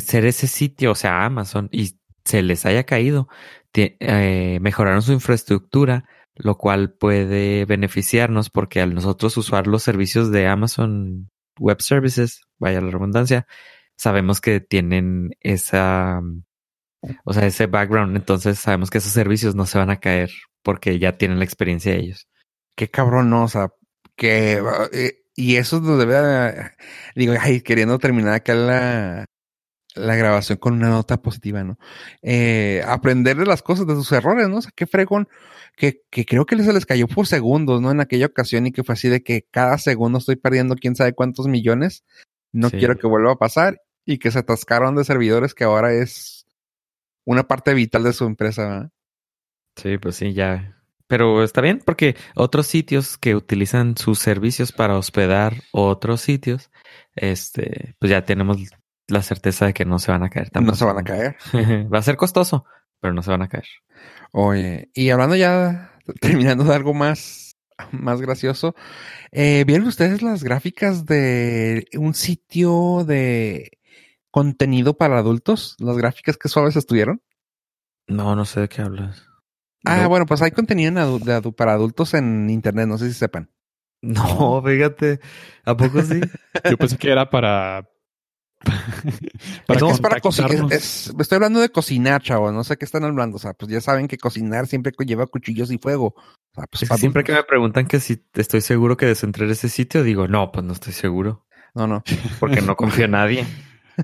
[0.00, 3.28] ser ese sitio, o sea, Amazon, y se les haya caído,
[3.74, 6.04] eh, mejoraron su infraestructura
[6.38, 12.80] lo cual puede beneficiarnos porque al nosotros usar los servicios de Amazon Web Services, vaya
[12.80, 13.46] la redundancia,
[13.96, 16.20] sabemos que tienen esa,
[17.24, 20.30] o sea, ese background, entonces sabemos que esos servicios no se van a caer
[20.62, 22.28] porque ya tienen la experiencia de ellos.
[22.76, 23.44] Qué cabrón, ¿no?
[23.44, 23.70] O sea,
[24.14, 24.62] que,
[24.92, 26.72] eh, y eso nos debe,
[27.16, 29.24] digo, ay, queriendo terminar acá la,
[29.94, 31.78] la grabación con una nota positiva, ¿no?
[32.22, 34.58] Eh, aprender de las cosas, de sus errores, ¿no?
[34.58, 35.28] O sea, qué fregón
[35.76, 37.90] que, que creo que se les cayó por segundos, ¿no?
[37.90, 41.14] En aquella ocasión y que fue así de que cada segundo estoy perdiendo quién sabe
[41.14, 42.04] cuántos millones.
[42.52, 46.46] No quiero que vuelva a pasar y que se atascaron de servidores que ahora es
[47.26, 48.66] una parte vital de su empresa.
[48.66, 48.90] ¿verdad?
[49.76, 50.76] Sí, pues sí, ya.
[51.06, 56.70] Pero está bien porque otros sitios que utilizan sus servicios para hospedar otros sitios,
[57.14, 58.58] este, pues ya tenemos
[59.08, 60.50] la certeza de que no se van a caer.
[60.60, 61.36] No se van a caer.
[61.92, 62.64] Va a ser costoso,
[63.00, 63.66] pero no se van a caer.
[64.32, 67.56] Oye, y hablando ya, terminando de algo más,
[67.90, 68.74] más gracioso,
[69.32, 73.78] eh, ¿vieron ustedes las gráficas de un sitio de
[74.30, 75.74] contenido para adultos?
[75.78, 77.22] ¿Las gráficas que suaves estuvieron?
[78.06, 79.26] No, no sé de qué hablas.
[79.84, 83.50] Ah, bueno, pues hay contenido de para adultos en internet, no sé si sepan.
[84.00, 85.18] No, fíjate,
[85.64, 86.20] ¿a poco sí?
[86.70, 87.88] Yo pensé que era para
[89.66, 90.50] para no, es para cocinar.
[90.72, 92.50] estoy hablando de cocinar, chavo.
[92.52, 93.36] No sé qué están hablando.
[93.36, 96.14] O sea, pues ya saben que cocinar siempre lleva cuchillos y fuego.
[96.16, 100.02] O sea, pues siempre que me preguntan que si estoy seguro que desentré ese sitio,
[100.02, 101.46] digo, no, pues no estoy seguro.
[101.74, 102.02] No, no.
[102.40, 103.46] Porque no confío en nadie.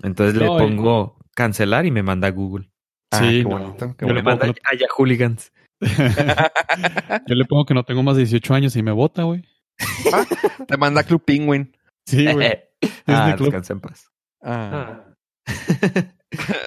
[0.03, 2.71] Entonces le pongo cancelar y me manda a Google.
[3.11, 3.97] Ah, sí, qué bonito.
[3.97, 4.55] Qué me manda a
[4.97, 5.53] Hooligans.
[7.27, 9.45] Yo le pongo que no tengo más de 18 años y me vota, güey.
[10.13, 10.25] Ah,
[10.67, 11.76] te manda Club Penguin.
[12.07, 12.59] Sí, güey.
[13.07, 14.11] ah, descansa en paz.
[14.45, 15.04] Ah.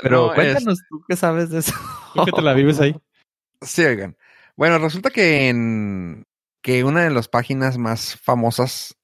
[0.01, 1.73] Pero cuéntanos tú qué sabes de eso.
[2.13, 2.95] ¿Tú que te la vives ahí?
[3.63, 4.15] Sí, oigan.
[4.55, 6.27] Bueno, resulta que en
[6.61, 8.95] que una de las páginas más famosas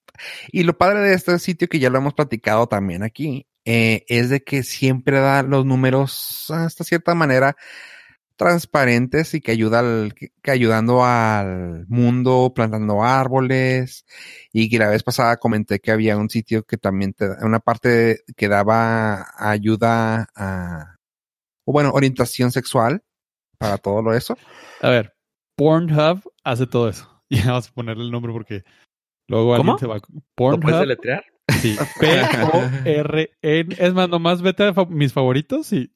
[0.52, 4.30] y lo padre de este sitio que ya lo hemos platicado también aquí eh, es
[4.30, 7.56] de que siempre da los números hasta cierta manera
[8.36, 14.06] transparentes y que ayuda al, que, ayudando al mundo plantando árboles.
[14.52, 18.22] Y que la vez pasada comenté que había un sitio que también te una parte
[18.36, 20.98] que daba ayuda a
[21.66, 23.04] o bueno orientación sexual
[23.58, 24.38] para todo lo eso.
[24.82, 25.14] A ver
[25.56, 27.10] Pornhub hace todo eso.
[27.30, 28.64] Y vamos a ponerle el nombre porque
[29.28, 30.00] luego alguien se va
[30.36, 31.24] Pornhub ¿Lo puedes deletrear?
[31.62, 33.76] Sí, P-O-R-N.
[33.78, 35.92] Es más, nomás vete a mis favoritos y.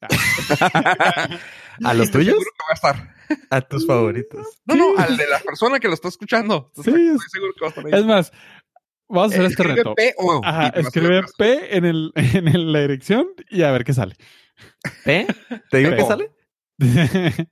[1.83, 2.35] ¿A los tuyos?
[2.35, 3.15] Seguro que va a estar.
[3.49, 4.45] A tus favoritos.
[4.65, 6.71] No, no, al de la persona que lo está escuchando.
[6.75, 7.91] Sí, estoy seguro que va a estar ahí.
[7.93, 8.31] Es más,
[9.07, 9.95] vamos a hacer este reto.
[9.95, 14.15] P -O, Ajá, escribe P en, el, en la dirección y a ver qué sale.
[15.03, 15.27] ¿P?
[15.69, 16.31] ¿Te digo qué sale?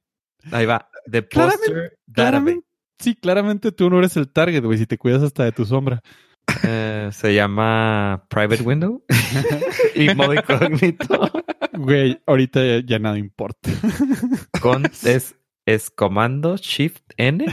[0.51, 0.89] Ahí va.
[1.11, 2.65] The poster claramente,
[2.99, 6.01] sí, claramente tú no eres el target, güey, si te cuidas hasta de tu sombra.
[6.63, 9.03] Eh, se llama Private Window
[9.95, 11.31] y modo incógnito.
[11.73, 13.69] Güey, ahorita ya, nada importa.
[14.61, 15.35] Con es,
[15.65, 17.45] es comando Shift N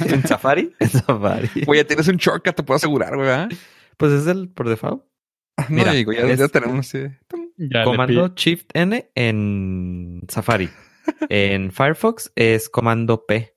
[0.00, 0.72] ¿En Safari?
[0.80, 1.48] En Safari.
[1.66, 3.48] Oye, tienes un shortcut, te puedo asegurar, güey, ¿verdad?
[3.96, 5.02] Pues es el por default.
[5.58, 6.92] No, Mira, digo, ya, es- ya tenemos.
[7.56, 10.68] Ya Comando Shift N en Safari.
[11.28, 13.55] En Firefox es comando P.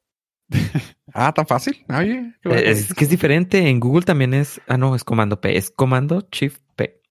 [1.12, 1.84] Ah, tan fácil.
[1.90, 2.60] Oye, bueno.
[2.62, 3.68] Es que es diferente.
[3.68, 4.62] En Google también es.
[4.68, 5.58] Ah, no, es comando P.
[5.58, 7.02] Es comando Shift P.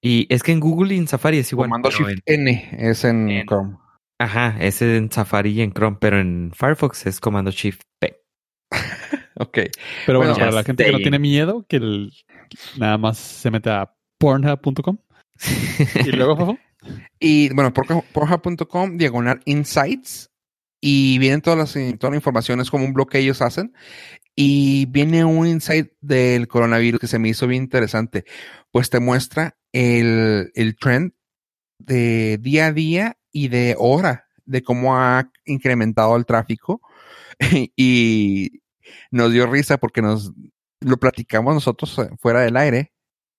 [0.00, 1.68] Y es que en Google y en Safari es igual.
[1.68, 3.76] Comando Shift en- N es en, en- Chrome.
[4.20, 8.20] ajá, es en Safari y en Chrome, pero en Firefox es comando Shift P.
[9.40, 9.58] Ok.
[10.06, 12.12] Pero bueno, Bueno, para la gente que no tiene miedo, que el-
[12.76, 14.98] nada más se mete a pornhub.com
[16.06, 16.58] y luego, Fofo,
[17.20, 20.30] Y bueno, por- porja.com, diagonal insights.
[20.80, 23.72] Y vienen todas las, toda la información, es como un blog que ellos hacen.
[24.34, 28.24] Y viene un insight del coronavirus que se me hizo bien interesante.
[28.70, 31.12] Pues te muestra el, el trend
[31.78, 36.80] de día a día y de hora, de cómo ha incrementado el tráfico.
[37.76, 38.60] y
[39.10, 40.32] nos dio risa porque nos
[40.80, 42.92] lo platicamos nosotros eh, fuera del aire,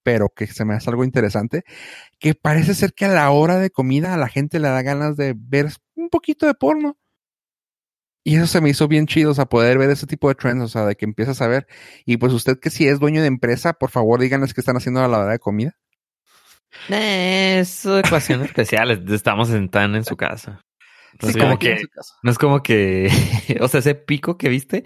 [0.03, 1.64] pero que se me hace algo interesante
[2.20, 5.18] que parece ser que a la hora de comida a la gente le da ganas
[5.18, 6.98] de ver un poquito de porno.
[8.24, 10.64] Y eso se me hizo bien chido, o sea, poder ver ese tipo de trends,
[10.64, 11.68] o sea, de que empiezas a ver.
[12.06, 15.02] Y pues usted que si es dueño de empresa, por favor díganos qué están haciendo
[15.04, 15.78] a la hora de comida.
[16.90, 18.91] Eh, Es ecuación especial.
[19.12, 20.62] Estamos en tan en su casa.
[21.22, 21.82] No es Sí, como que,
[22.22, 23.10] no es como que,
[23.62, 24.84] o sea, ese pico que viste,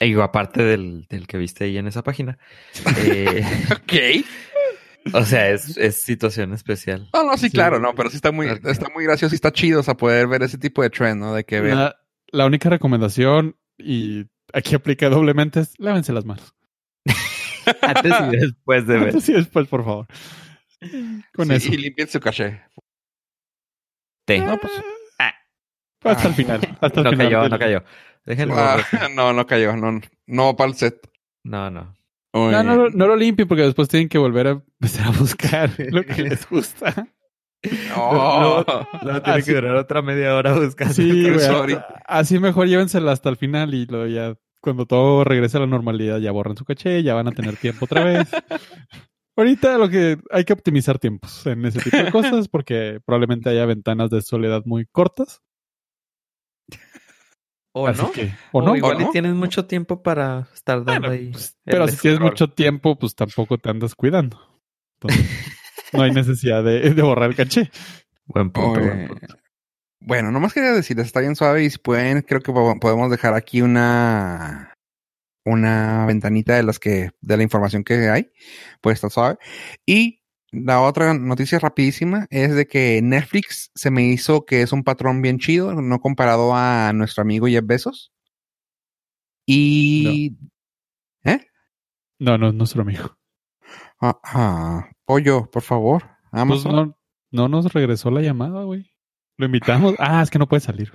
[0.00, 2.38] y digo, aparte del, del que viste ahí en esa página,
[3.04, 4.24] eh, Ok.
[5.14, 7.08] o sea, es, es situación especial.
[7.12, 7.50] No, no, sí, Sí.
[7.50, 10.26] claro, no, pero sí está muy, está muy gracioso y está chido, o sea, poder
[10.28, 11.34] ver ese tipo de trend, ¿no?
[11.34, 11.94] De que ver.
[12.32, 16.54] La, única recomendación, y aquí aplica doblemente, es lávense las manos.
[17.82, 19.20] Antes y después de ver.
[19.20, 20.06] Sí, después, por favor.
[21.34, 21.72] Con Sí, eso.
[21.74, 22.62] Y limpien su caché.
[24.26, 24.38] Té.
[24.40, 24.72] No, pues.
[26.02, 26.60] Hasta el final.
[26.80, 27.26] Hasta el No final.
[27.26, 27.84] cayó, no cayó.
[28.24, 28.54] Déjenlo.
[28.56, 28.78] Ah,
[29.14, 30.96] no, no cayó, no, no para el set.
[31.44, 31.94] No, no.
[32.32, 32.52] Uy.
[32.52, 35.70] No, no, lo- no lo limpien porque después tienen que volver a empezar a buscar
[35.78, 37.06] lo que les gusta.
[37.88, 38.64] No.
[39.02, 40.94] No, tiene que durar otra media hora buscando.
[40.94, 41.76] Sí, güey.
[42.06, 46.18] Así mejor llévensela hasta el final y luego ya cuando todo regrese a la normalidad
[46.18, 48.28] ya borran su caché, ya van a tener tiempo otra vez.
[49.36, 53.64] Ahorita lo que hay que optimizar tiempos en ese tipo de cosas porque probablemente haya
[53.64, 55.40] ventanas de soledad muy cortas.
[57.72, 58.10] ¿O así no?
[58.12, 58.76] que- o no.
[58.76, 59.08] igual ¿O no?
[59.08, 61.30] y tienes mucho tiempo para estar dando Bueno, ahí.
[61.30, 64.40] pues, pero si tienes mucho tiempo, pues tampoco te andas cuidando.
[65.00, 65.56] Entonces,
[65.92, 67.70] no hay necesidad de, de borrar el caché.
[68.26, 68.88] Buen punto, Oye.
[68.88, 69.36] buen punto.
[70.02, 73.34] Bueno, nomás quería decirles, está bien suave y si pueden, creo que po- podemos dejar
[73.34, 74.72] aquí una
[75.44, 78.30] una ventanita de las que de la información que hay,
[78.80, 79.36] pues está suave.
[79.86, 80.22] Y
[80.52, 85.22] la otra noticia rapidísima es de que Netflix se me hizo que es un patrón
[85.22, 88.12] bien chido, no comparado a nuestro amigo Jeff Bezos.
[89.46, 90.36] Y
[92.18, 93.16] No, no es nuestro amigo.
[94.00, 96.96] ah, ah, pollo, por favor, Pues no,
[97.32, 98.92] no nos regresó la llamada, güey.
[99.38, 99.94] Lo invitamos.
[99.98, 100.92] Ah, es que no puede salir.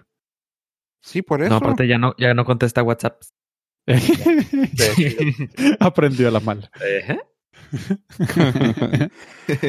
[1.01, 1.49] Sí, por eso.
[1.49, 3.21] No, aparte ya no, ya no contesta WhatsApp.
[5.79, 6.71] Aprendió a la mala.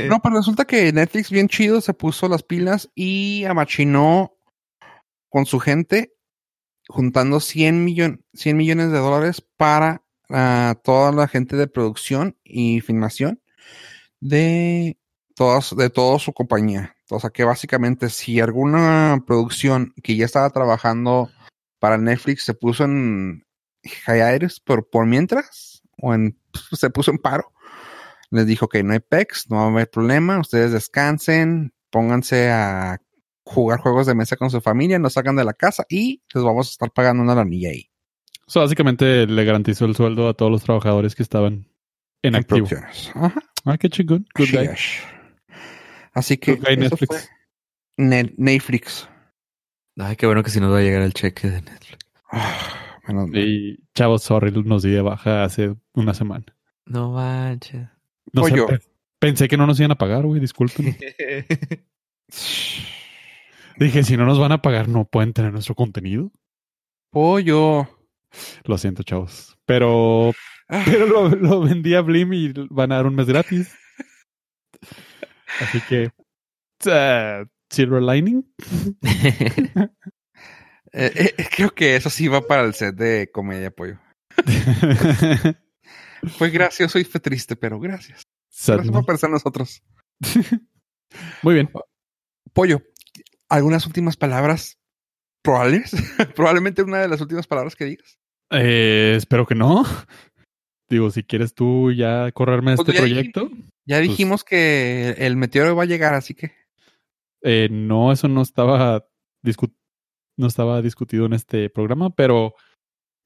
[0.09, 4.37] No, pero resulta que Netflix bien chido se puso las pilas y amachinó
[5.29, 6.13] con su gente
[6.89, 12.81] juntando 100, millon- 100 millones de dólares para ah, toda la gente de producción y
[12.81, 13.41] filmación
[14.29, 14.99] de
[15.35, 16.97] todas de toda su compañía.
[17.11, 21.31] O sea que básicamente si alguna producción que ya estaba trabajando
[21.79, 23.45] para Netflix se puso en
[23.83, 26.39] hiatus por, por mientras o en
[26.73, 27.53] se puso en paro,
[28.31, 32.99] les dijo que no hay pex, no va a haber problema, ustedes descansen, pónganse a
[33.45, 36.67] jugar juegos de mesa con su familia, no salgan de la casa y les vamos
[36.67, 37.89] a estar pagando una lanilla ahí.
[38.53, 41.69] Básicamente le garantizó el sueldo a todos los trabajadores que estaban
[42.23, 42.69] en, en activo.
[43.15, 43.43] Ajá.
[43.67, 44.27] Ah, qué chingón.
[44.35, 44.67] Good guy.
[44.69, 45.03] Sheesh.
[46.15, 47.07] Así que Good guy eso Netflix.
[47.09, 47.19] fue
[47.99, 49.09] Ne- Netflix.
[49.99, 51.99] Ay, qué bueno que si nos va a llegar el cheque de Netflix.
[52.31, 53.29] Ah, menos.
[53.35, 56.45] Y chavos, sorry, nos di de baja hace una semana.
[56.87, 57.89] No manches.
[58.33, 58.67] No sé, Pollo.
[58.67, 58.81] pe-
[59.19, 60.97] pensé que no nos iban a pagar, güey, disculpen.
[63.79, 66.31] Dije, si no nos van a pagar, no pueden tener nuestro contenido.
[67.11, 67.89] Pollo.
[68.65, 69.57] Lo siento, chavos.
[69.67, 70.33] Pero, Ah,
[70.69, 73.75] pero lo, lo vendí a Blim y van a dar un mes gratis.
[75.61, 76.11] Así que,
[76.87, 78.45] uh, silver lining.
[80.93, 83.99] eh, eh, creo que eso sí va para el set de comedia, pollo.
[86.39, 88.27] Fue gracioso y fue triste, pero gracias.
[88.67, 89.83] Gracias por pensar en nosotros.
[91.43, 91.71] Muy bien.
[92.53, 92.83] Pollo,
[93.49, 94.79] ¿algunas últimas palabras
[95.43, 95.93] probables?
[96.35, 98.19] Probablemente una de las últimas palabras que digas.
[98.51, 99.85] Eh, espero que no.
[100.89, 103.49] Digo, si quieres tú ya correrme Pues este ya proyecto.
[103.87, 106.53] Ya Pues- dijimos que el meteoro va a llegar, así que.
[107.43, 109.07] Eh, no, eso no estaba
[109.45, 109.75] discu-
[110.39, 112.55] no estaba discutido en este programa, pero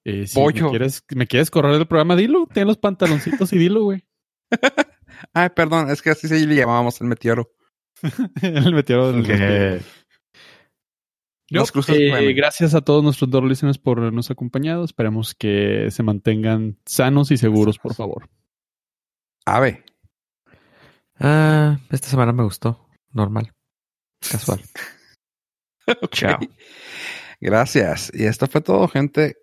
[0.05, 0.71] eh, si me Pollo.
[0.71, 4.05] quieres, me quieres correr el programa, dilo, ten los pantaloncitos y dilo, güey.
[5.35, 7.51] Ay, perdón, es que así se le llamábamos el meteoro.
[8.43, 9.81] el meteoro del Que-
[11.73, 14.85] Cruces eh, gracias a todos nuestros dos listeners por habernos acompañado.
[14.85, 18.29] Esperemos que se mantengan sanos y seguros, por favor.
[19.45, 19.85] Ave.
[21.19, 22.87] Ah, esta semana me gustó.
[23.13, 23.53] Normal.
[24.21, 24.61] Casual.
[26.13, 26.39] Chao.
[27.41, 28.13] Gracias.
[28.15, 29.37] Y esto fue todo, gente.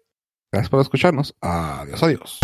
[0.52, 1.36] Gracias por escucharnos.
[1.42, 2.40] Adiós, adiós.